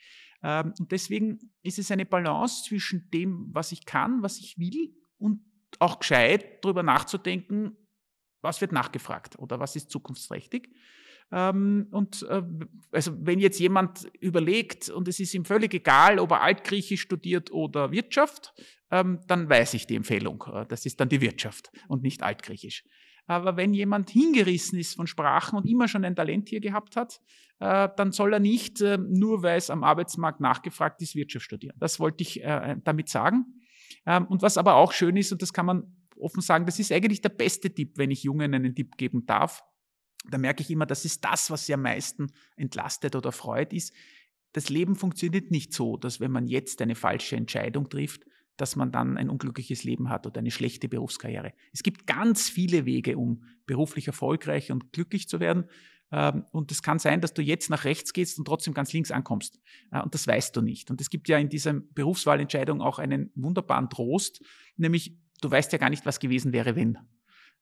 Ähm, 0.41 0.73
und 0.79 0.91
deswegen 0.91 1.39
ist 1.61 1.79
es 1.79 1.91
eine 1.91 2.05
Balance 2.05 2.63
zwischen 2.63 3.09
dem, 3.11 3.49
was 3.53 3.71
ich 3.71 3.85
kann, 3.85 4.21
was 4.21 4.39
ich 4.39 4.57
will 4.57 4.95
und 5.17 5.41
auch 5.79 5.99
gescheit 5.99 6.63
darüber 6.63 6.83
nachzudenken, 6.83 7.77
was 8.41 8.61
wird 8.61 8.71
nachgefragt 8.71 9.39
oder 9.39 9.59
was 9.59 9.75
ist 9.75 9.89
zukunftsträchtig. 9.89 10.69
Ähm, 11.31 11.87
und 11.91 12.23
äh, 12.29 12.43
also 12.91 13.13
wenn 13.19 13.39
jetzt 13.39 13.59
jemand 13.59 14.07
überlegt 14.19 14.89
und 14.89 15.07
es 15.07 15.19
ist 15.19 15.33
ihm 15.33 15.45
völlig 15.45 15.73
egal, 15.73 16.19
ob 16.19 16.31
er 16.31 16.41
Altgriechisch 16.41 17.01
studiert 17.01 17.51
oder 17.51 17.91
Wirtschaft, 17.91 18.53
ähm, 18.91 19.19
dann 19.27 19.49
weiß 19.49 19.73
ich 19.73 19.87
die 19.87 19.95
Empfehlung. 19.95 20.43
Äh, 20.53 20.65
das 20.67 20.85
ist 20.85 20.99
dann 20.99 21.09
die 21.09 21.21
Wirtschaft 21.21 21.71
und 21.87 22.03
nicht 22.03 22.23
Altgriechisch. 22.23 22.83
Aber 23.25 23.55
wenn 23.55 23.73
jemand 23.73 24.09
hingerissen 24.09 24.77
ist 24.77 24.95
von 24.95 25.07
Sprachen 25.07 25.57
und 25.57 25.65
immer 25.65 25.87
schon 25.87 26.03
ein 26.03 26.15
Talent 26.15 26.49
hier 26.49 26.59
gehabt 26.59 26.95
hat, 26.95 27.21
äh, 27.59 27.87
dann 27.95 28.11
soll 28.11 28.33
er 28.33 28.39
nicht, 28.39 28.81
äh, 28.81 28.97
nur 28.97 29.43
weil 29.43 29.57
es 29.57 29.69
am 29.69 29.83
Arbeitsmarkt 29.83 30.41
nachgefragt 30.41 31.01
ist, 31.01 31.15
Wirtschaft 31.15 31.45
studieren. 31.45 31.75
Das 31.79 31.99
wollte 31.99 32.21
ich 32.23 32.41
damit 32.83 33.09
sagen. 33.09 33.45
Ähm, 34.05 34.25
und 34.27 34.41
was 34.41 34.57
aber 34.57 34.75
auch 34.75 34.91
schön 34.91 35.15
ist, 35.15 35.31
und 35.31 35.41
das 35.41 35.53
kann 35.53 35.65
man 35.65 35.83
offen 36.17 36.41
sagen, 36.41 36.65
das 36.65 36.79
ist 36.79 36.91
eigentlich 36.91 37.21
der 37.21 37.29
beste 37.29 37.73
Tipp, 37.73 37.97
wenn 37.97 38.11
ich 38.11 38.23
Jungen 38.23 38.53
einen 38.53 38.75
Tipp 38.75 38.97
geben 38.97 39.25
darf. 39.25 39.63
Da 40.29 40.37
merke 40.37 40.61
ich 40.61 40.71
immer, 40.71 40.85
das 40.85 41.05
ist 41.05 41.23
das, 41.23 41.51
was 41.51 41.65
sie 41.65 41.73
am 41.73 41.81
meisten 41.81 42.31
entlastet 42.55 43.15
oder 43.15 43.31
freut, 43.31 43.73
ist, 43.73 43.93
das 44.53 44.69
Leben 44.69 44.95
funktioniert 44.95 45.51
nicht 45.51 45.73
so, 45.73 45.97
dass 45.97 46.19
wenn 46.19 46.31
man 46.31 46.47
jetzt 46.47 46.81
eine 46.81 46.95
falsche 46.95 47.35
Entscheidung 47.35 47.89
trifft, 47.89 48.25
dass 48.55 48.75
man 48.75 48.91
dann 48.91 49.17
ein 49.17 49.29
unglückliches 49.29 49.83
Leben 49.83 50.09
hat 50.09 50.27
oder 50.27 50.39
eine 50.39 50.51
schlechte 50.51 50.87
Berufskarriere. 50.87 51.53
Es 51.71 51.81
gibt 51.81 52.05
ganz 52.05 52.49
viele 52.49 52.85
Wege, 52.85 53.17
um 53.17 53.43
beruflich 53.65 54.07
erfolgreich 54.07 54.71
und 54.71 54.93
glücklich 54.93 55.27
zu 55.27 55.39
werden. 55.39 55.65
Ähm, 56.11 56.45
und 56.51 56.71
es 56.71 56.83
kann 56.83 56.99
sein, 56.99 57.19
dass 57.19 57.33
du 57.33 57.41
jetzt 57.41 57.71
nach 57.71 57.83
rechts 57.83 58.13
gehst 58.13 58.37
und 58.37 58.45
trotzdem 58.45 58.75
ganz 58.75 58.93
links 58.93 59.09
ankommst. 59.09 59.59
Und 59.91 60.13
das 60.13 60.27
weißt 60.27 60.55
du 60.55 60.61
nicht. 60.61 60.91
Und 60.91 61.01
es 61.01 61.09
gibt 61.09 61.27
ja 61.29 61.39
in 61.39 61.49
dieser 61.49 61.73
Berufswahlentscheidung 61.73 62.81
auch 62.81 62.99
einen 62.99 63.31
wunderbaren 63.33 63.89
Trost, 63.89 64.43
nämlich 64.77 65.17
du 65.41 65.49
weißt 65.49 65.71
ja 65.71 65.79
gar 65.79 65.89
nicht, 65.89 66.05
was 66.05 66.19
gewesen 66.19 66.53
wäre, 66.53 66.75
wenn. 66.75 66.99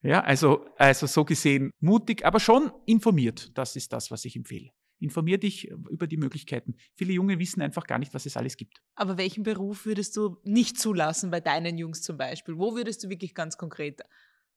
Ja, 0.04 0.22
also, 0.22 0.66
also 0.78 1.06
so 1.06 1.26
gesehen 1.26 1.72
mutig, 1.80 2.26
aber 2.26 2.40
schon 2.40 2.72
informiert. 2.86 3.56
Das 3.58 3.76
ist 3.76 3.94
das, 3.94 4.10
was 4.10 4.26
ich 4.26 4.36
empfehle. 4.36 4.72
Informier 5.00 5.38
dich 5.38 5.68
über 5.68 6.08
die 6.08 6.18
Möglichkeiten. 6.18 6.76
Viele 6.96 7.14
Junge 7.14 7.40
wissen 7.40 7.62
einfach 7.62 7.86
gar 7.86 7.98
nicht, 7.98 8.14
was 8.14 8.26
es 8.26 8.38
alles 8.38 8.58
gibt. 8.58 8.82
Aber 8.96 9.18
welchen 9.18 9.44
Beruf 9.44 9.86
würdest 9.86 10.16
du 10.16 10.38
nicht 10.44 10.80
zulassen 10.80 11.32
bei 11.32 11.40
deinen 11.40 11.78
Jungs 11.78 12.02
zum 12.02 12.18
Beispiel? 12.18 12.58
Wo 12.58 12.76
würdest 12.76 13.04
du 13.04 13.10
wirklich 13.10 13.34
ganz 13.34 13.58
konkret 13.58 14.02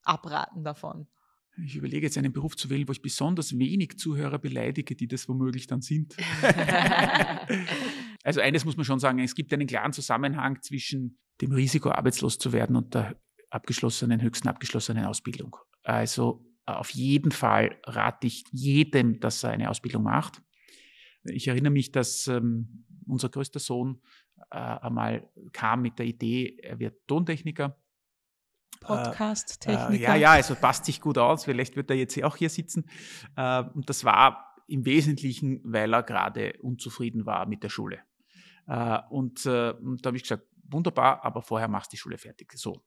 abraten 0.02 0.64
davon? 0.64 1.06
Ich 1.64 1.76
überlege 1.76 2.06
jetzt 2.06 2.18
einen 2.18 2.32
Beruf 2.32 2.56
zu 2.56 2.68
wählen, 2.68 2.88
wo 2.88 2.92
ich 2.92 3.00
besonders 3.00 3.56
wenig 3.56 3.96
Zuhörer 3.96 4.38
beleidige, 4.38 4.96
die 4.96 5.06
das 5.06 5.28
womöglich 5.28 5.66
dann 5.66 5.82
sind. 5.82 6.16
also 8.24 8.40
eines 8.40 8.64
muss 8.64 8.76
man 8.76 8.84
schon 8.84 8.98
sagen, 8.98 9.20
es 9.20 9.34
gibt 9.34 9.52
einen 9.52 9.66
klaren 9.66 9.92
Zusammenhang 9.92 10.60
zwischen 10.62 11.18
dem 11.40 11.52
Risiko, 11.52 11.90
arbeitslos 11.90 12.38
zu 12.38 12.52
werden 12.52 12.76
und 12.76 12.94
der 12.94 13.16
abgeschlossenen, 13.54 14.20
höchsten 14.20 14.48
abgeschlossenen 14.48 15.04
Ausbildung. 15.04 15.56
Also 15.82 16.44
auf 16.66 16.90
jeden 16.90 17.30
Fall 17.30 17.78
rate 17.84 18.26
ich 18.26 18.44
jedem, 18.50 19.20
dass 19.20 19.44
er 19.44 19.50
eine 19.50 19.70
Ausbildung 19.70 20.02
macht. 20.02 20.42
Ich 21.24 21.48
erinnere 21.48 21.72
mich, 21.72 21.92
dass 21.92 22.26
ähm, 22.26 22.84
unser 23.06 23.28
größter 23.28 23.60
Sohn 23.60 24.00
äh, 24.50 24.56
einmal 24.56 25.30
kam 25.52 25.82
mit 25.82 25.98
der 25.98 26.06
Idee, 26.06 26.58
er 26.62 26.78
wird 26.78 27.06
Tontechniker 27.06 27.78
Podcast-Techniker. 28.80 29.92
Äh, 29.92 30.02
ja, 30.02 30.14
ja, 30.14 30.30
also 30.32 30.54
passt 30.54 30.84
sich 30.84 31.00
gut 31.00 31.16
aus. 31.16 31.44
Vielleicht 31.44 31.74
wird 31.76 31.88
er 31.90 31.96
jetzt 31.96 32.22
auch 32.22 32.36
hier 32.36 32.50
sitzen. 32.50 32.84
Äh, 33.36 33.62
und 33.62 33.88
das 33.88 34.04
war 34.04 34.56
im 34.66 34.84
Wesentlichen, 34.84 35.60
weil 35.64 35.94
er 35.94 36.02
gerade 36.02 36.54
unzufrieden 36.60 37.24
war 37.24 37.46
mit 37.46 37.62
der 37.62 37.70
Schule. 37.70 38.00
Äh, 38.66 38.98
und, 39.08 39.46
und 39.46 40.04
da 40.04 40.08
habe 40.08 40.16
ich 40.16 40.24
gesagt, 40.24 40.44
wunderbar, 40.68 41.24
aber 41.24 41.42
vorher 41.42 41.68
machst 41.68 41.92
du 41.92 41.96
die 41.96 42.00
Schule 42.00 42.18
fertig. 42.18 42.52
So. 42.54 42.84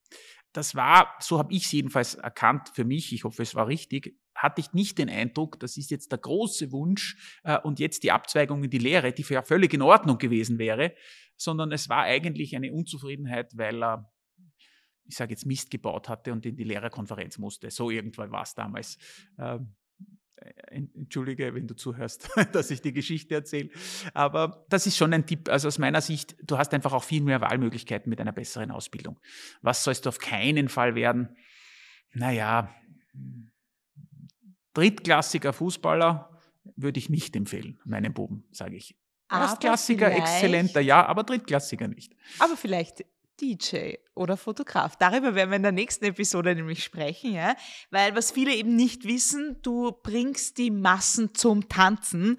Das 0.53 0.75
war, 0.75 1.15
so 1.19 1.37
habe 1.37 1.53
ich 1.53 1.65
es 1.65 1.71
jedenfalls 1.71 2.15
erkannt 2.15 2.69
für 2.73 2.85
mich, 2.85 3.13
ich 3.13 3.23
hoffe, 3.23 3.43
es 3.43 3.55
war 3.55 3.67
richtig, 3.67 4.17
hatte 4.35 4.61
ich 4.61 4.73
nicht 4.73 4.97
den 4.97 5.09
Eindruck, 5.09 5.59
das 5.59 5.77
ist 5.77 5.91
jetzt 5.91 6.11
der 6.11 6.19
große 6.19 6.71
Wunsch 6.71 7.39
äh, 7.43 7.59
und 7.59 7.79
jetzt 7.79 8.03
die 8.03 8.11
Abzweigung 8.11 8.63
in 8.63 8.69
die 8.69 8.77
Lehre, 8.77 9.11
die 9.11 9.23
ja 9.23 9.41
völlig 9.41 9.73
in 9.73 9.81
Ordnung 9.81 10.17
gewesen 10.17 10.57
wäre, 10.57 10.93
sondern 11.35 11.71
es 11.71 11.89
war 11.89 12.03
eigentlich 12.03 12.55
eine 12.55 12.71
Unzufriedenheit, 12.73 13.57
weil 13.57 13.83
er 13.83 14.11
ich 15.07 15.15
sage 15.15 15.31
jetzt 15.31 15.45
Mist 15.45 15.71
gebaut 15.71 16.09
hatte 16.09 16.33
und 16.33 16.45
in 16.45 16.57
die 16.57 16.65
Lehrerkonferenz 16.65 17.37
musste. 17.37 17.71
So 17.71 17.89
irgendwann 17.89 18.31
war 18.31 18.43
es 18.43 18.53
damals. 18.53 18.97
Ähm, 19.39 19.73
äh, 19.73 19.76
entschuldige, 20.69 21.54
wenn 21.54 21.67
du 21.67 21.76
zuhörst, 21.76 22.30
dass 22.52 22.71
ich 22.71 22.82
die 22.82 22.93
Geschichte 22.93 23.36
erzähle. 23.36 23.69
Aber 24.13 24.65
das 24.69 24.88
ist 24.88 24.97
schon 24.97 25.13
ein 25.13 25.26
Tipp. 25.26 25.50
Also 25.50 25.67
aus 25.67 25.80
meiner 25.80 26.02
Sicht, 26.02 26.36
du 26.43 26.58
hast 26.58 26.73
einfach 26.73 26.93
auch 26.93 27.04
viel 27.04 27.23
mehr 27.23 27.41
Wahlmöglichkeiten 27.41 28.10
mit 28.10 28.21
einer 28.21 28.32
besseren 28.32 28.71
Ausbildung. 28.71 29.19
Was 29.62 29.84
sollst 29.84 30.06
du 30.06 30.10
auf 30.10 30.19
keinen 30.19 30.69
Fall 30.69 30.95
werden? 30.95 31.36
Naja, 32.13 32.73
drittklassiger 34.73 35.54
Fußballer 35.54 36.30
würde 36.76 37.00
ich 37.00 37.10
nicht 37.10 37.36
empfehlen, 37.36 37.80
meinem 37.86 38.13
Buben, 38.13 38.45
sage 38.52 38.76
ich. 38.76 38.95
Erstklassiger, 39.30 40.12
exzellenter, 40.12 40.80
ja, 40.80 41.06
aber 41.06 41.23
drittklassiger 41.23 41.88
nicht. 41.88 42.15
Aber 42.39 42.56
vielleicht 42.56 43.04
DJ 43.39 43.95
oder 44.15 44.38
Fotograf. 44.38 44.95
Darüber 44.95 45.36
werden 45.36 45.52
wir 45.52 45.58
in 45.58 45.63
der 45.63 45.71
nächsten 45.71 46.06
Episode 46.06 46.56
nämlich 46.56 46.84
sprechen, 46.84 47.34
ja? 47.34 47.56
Weil 47.91 48.15
was 48.15 48.32
viele 48.32 48.54
eben 48.54 48.76
nicht 48.76 49.06
wissen, 49.06 49.58
du 49.62 49.91
bringst 49.91 50.58
die 50.58 50.71
Massen 50.71 51.34
zum 51.34 51.69
Tanzen. 51.69 52.38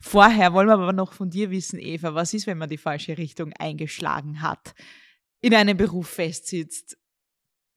Vorher 0.00 0.52
wollen 0.52 0.68
wir 0.68 0.74
aber 0.74 0.92
noch 0.92 1.12
von 1.12 1.30
dir 1.30 1.50
wissen, 1.50 1.78
Eva, 1.78 2.14
was 2.14 2.34
ist, 2.34 2.46
wenn 2.46 2.58
man 2.58 2.68
die 2.68 2.78
falsche 2.78 3.16
Richtung 3.16 3.52
eingeschlagen 3.54 4.42
hat, 4.42 4.74
in 5.40 5.54
einem 5.54 5.76
Beruf 5.76 6.08
festsitzt, 6.08 6.98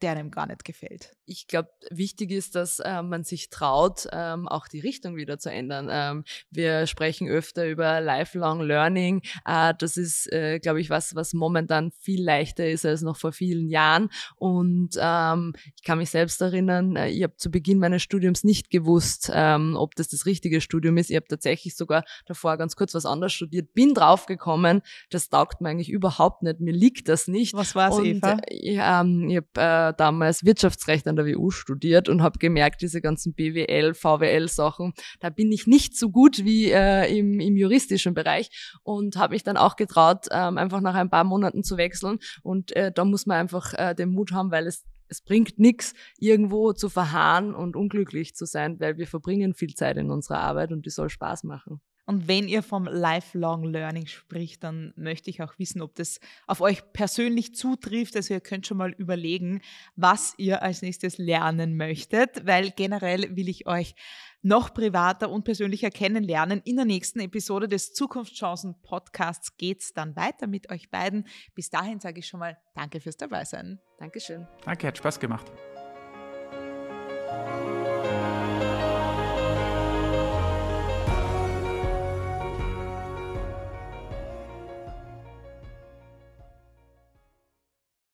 der 0.02 0.12
einem 0.12 0.32
gar 0.32 0.48
nicht 0.48 0.66
gefällt? 0.66 1.12
ich 1.30 1.48
glaube, 1.48 1.70
wichtig 1.92 2.32
ist, 2.32 2.56
dass 2.56 2.80
äh, 2.80 3.04
man 3.04 3.24
sich 3.24 3.50
traut, 3.50 4.08
ähm, 4.12 4.48
auch 4.48 4.68
die 4.68 4.80
Richtung 4.80 5.16
wieder 5.16 5.38
zu 5.38 5.52
ändern. 5.52 5.88
Ähm, 5.92 6.24
wir 6.50 6.88
sprechen 6.88 7.30
öfter 7.30 7.68
über 7.68 8.02
Lifelong 8.02 8.62
Learning. 8.62 9.22
Äh, 9.46 9.76
das 9.78 9.96
ist, 9.96 10.32
äh, 10.34 10.60
glaube 10.60 10.82
ich, 10.82 10.90
was, 10.90 11.16
was 11.16 11.34
momentan 11.34 11.92
viel 11.92 12.24
leichter 12.24 12.68
ist 12.68 12.86
als 12.86 13.02
noch 13.02 13.16
vor 13.16 13.32
vielen 13.32 13.70
Jahren. 13.70 14.10
Und 14.38 14.98
ähm, 15.00 15.54
ich 15.76 15.84
kann 15.84 16.00
mich 16.00 16.10
selbst 16.10 16.42
erinnern, 16.42 16.96
äh, 16.96 17.10
ich 17.10 17.22
habe 17.22 17.38
zu 17.38 17.52
Beginn 17.52 17.78
meines 17.78 18.02
Studiums 18.02 18.44
nicht 18.44 18.72
gewusst, 18.72 19.32
ähm, 19.32 19.76
ob 19.78 19.94
das 19.96 20.08
das 20.08 20.26
richtige 20.26 20.62
Studium 20.62 20.98
ist. 20.98 21.12
Ich 21.12 21.16
habe 21.16 21.28
tatsächlich 21.28 21.76
sogar 21.76 22.04
davor 22.26 22.58
ganz 22.58 22.76
kurz 22.76 22.96
was 22.96 23.06
anderes 23.06 23.34
studiert, 23.34 23.74
bin 23.76 23.94
draufgekommen, 23.94 24.82
das 25.12 25.30
taugt 25.30 25.62
mir 25.62 25.70
eigentlich 25.70 25.92
überhaupt 25.92 26.42
nicht, 26.42 26.60
mir 26.60 26.74
liegt 26.74 27.08
das 27.08 27.28
nicht. 27.28 27.54
Was 27.54 27.76
war 27.76 27.92
es, 27.92 28.00
Eva? 28.00 28.40
Äh, 28.48 28.56
ich, 28.56 28.80
ähm, 28.82 29.30
ich 29.30 29.38
habe 29.38 29.89
damals 29.94 30.44
Wirtschaftsrecht 30.44 31.08
an 31.08 31.16
der 31.16 31.26
WU 31.26 31.52
studiert 31.52 32.10
und 32.10 32.22
habe 32.22 32.40
gemerkt, 32.40 32.82
diese 32.82 33.02
ganzen 33.02 33.34
BWL, 33.34 33.94
VWL-Sachen, 33.94 34.94
da 35.20 35.30
bin 35.30 35.52
ich 35.52 35.68
nicht 35.68 35.98
so 35.98 36.10
gut 36.10 36.44
wie 36.46 36.72
äh, 36.72 37.18
im, 37.18 37.40
im 37.40 37.56
juristischen 37.56 38.14
Bereich 38.14 38.50
und 38.84 39.18
habe 39.18 39.34
mich 39.34 39.44
dann 39.44 39.58
auch 39.58 39.76
getraut, 39.76 40.28
ähm, 40.32 40.58
einfach 40.58 40.82
nach 40.82 40.96
ein 40.96 41.10
paar 41.10 41.24
Monaten 41.24 41.64
zu 41.64 41.78
wechseln. 41.78 42.20
Und 42.44 42.76
äh, 42.76 42.92
da 42.92 43.06
muss 43.06 43.26
man 43.26 43.38
einfach 43.38 43.74
äh, 43.74 43.94
den 43.96 44.10
Mut 44.10 44.32
haben, 44.32 44.52
weil 44.52 44.68
es 44.68 44.84
es 45.10 45.22
bringt 45.22 45.58
nichts, 45.58 45.94
irgendwo 46.20 46.72
zu 46.72 46.88
verharren 46.88 47.56
und 47.56 47.76
unglücklich 47.76 48.36
zu 48.36 48.46
sein, 48.46 48.80
weil 48.80 48.98
wir 48.98 49.08
verbringen 49.08 49.56
viel 49.56 49.74
Zeit 49.74 49.98
in 49.98 50.12
unserer 50.12 50.40
Arbeit 50.40 50.72
und 50.72 50.86
die 50.86 50.92
soll 50.92 51.10
Spaß 51.10 51.46
machen. 51.46 51.82
Und 52.10 52.28
wenn 52.28 52.48
ihr 52.48 52.64
vom 52.64 52.86
Lifelong 52.86 53.66
Learning 53.66 54.08
spricht, 54.08 54.64
dann 54.64 54.94
möchte 54.96 55.30
ich 55.30 55.44
auch 55.44 55.60
wissen, 55.60 55.80
ob 55.80 55.94
das 55.94 56.20
auf 56.48 56.60
euch 56.60 56.82
persönlich 56.92 57.54
zutrifft. 57.54 58.16
Also 58.16 58.34
ihr 58.34 58.40
könnt 58.40 58.66
schon 58.66 58.78
mal 58.78 58.94
überlegen, 58.94 59.62
was 59.96 60.34
ihr 60.38 60.64
als 60.64 60.82
nächstes 60.82 61.20
lernen 61.20 61.78
möchtet, 61.78 62.48
weil 62.48 62.72
generell 62.72 63.36
will 63.36 63.48
ich 63.48 63.68
euch 63.68 63.94
noch 64.42 64.74
privater 64.74 65.30
und 65.30 65.44
persönlicher 65.44 65.92
kennenlernen. 65.92 66.64
In 66.66 66.78
der 66.78 66.86
nächsten 66.86 67.20
Episode 67.20 67.68
des 67.68 67.94
Zukunftschancen 67.94 68.82
Podcasts 68.82 69.56
geht 69.58 69.82
es 69.82 69.94
dann 69.94 70.16
weiter 70.16 70.48
mit 70.48 70.72
euch 70.72 70.90
beiden. 70.90 71.28
Bis 71.54 71.70
dahin 71.70 72.00
sage 72.00 72.22
ich 72.22 72.28
schon 72.28 72.40
mal 72.40 72.58
Danke 72.74 73.02
fürs 73.02 73.18
Dabeisein. 73.18 73.80
Dankeschön. 74.00 74.48
Danke, 74.66 74.88
hat 74.88 74.98
Spaß 74.98 75.20
gemacht. 75.20 75.52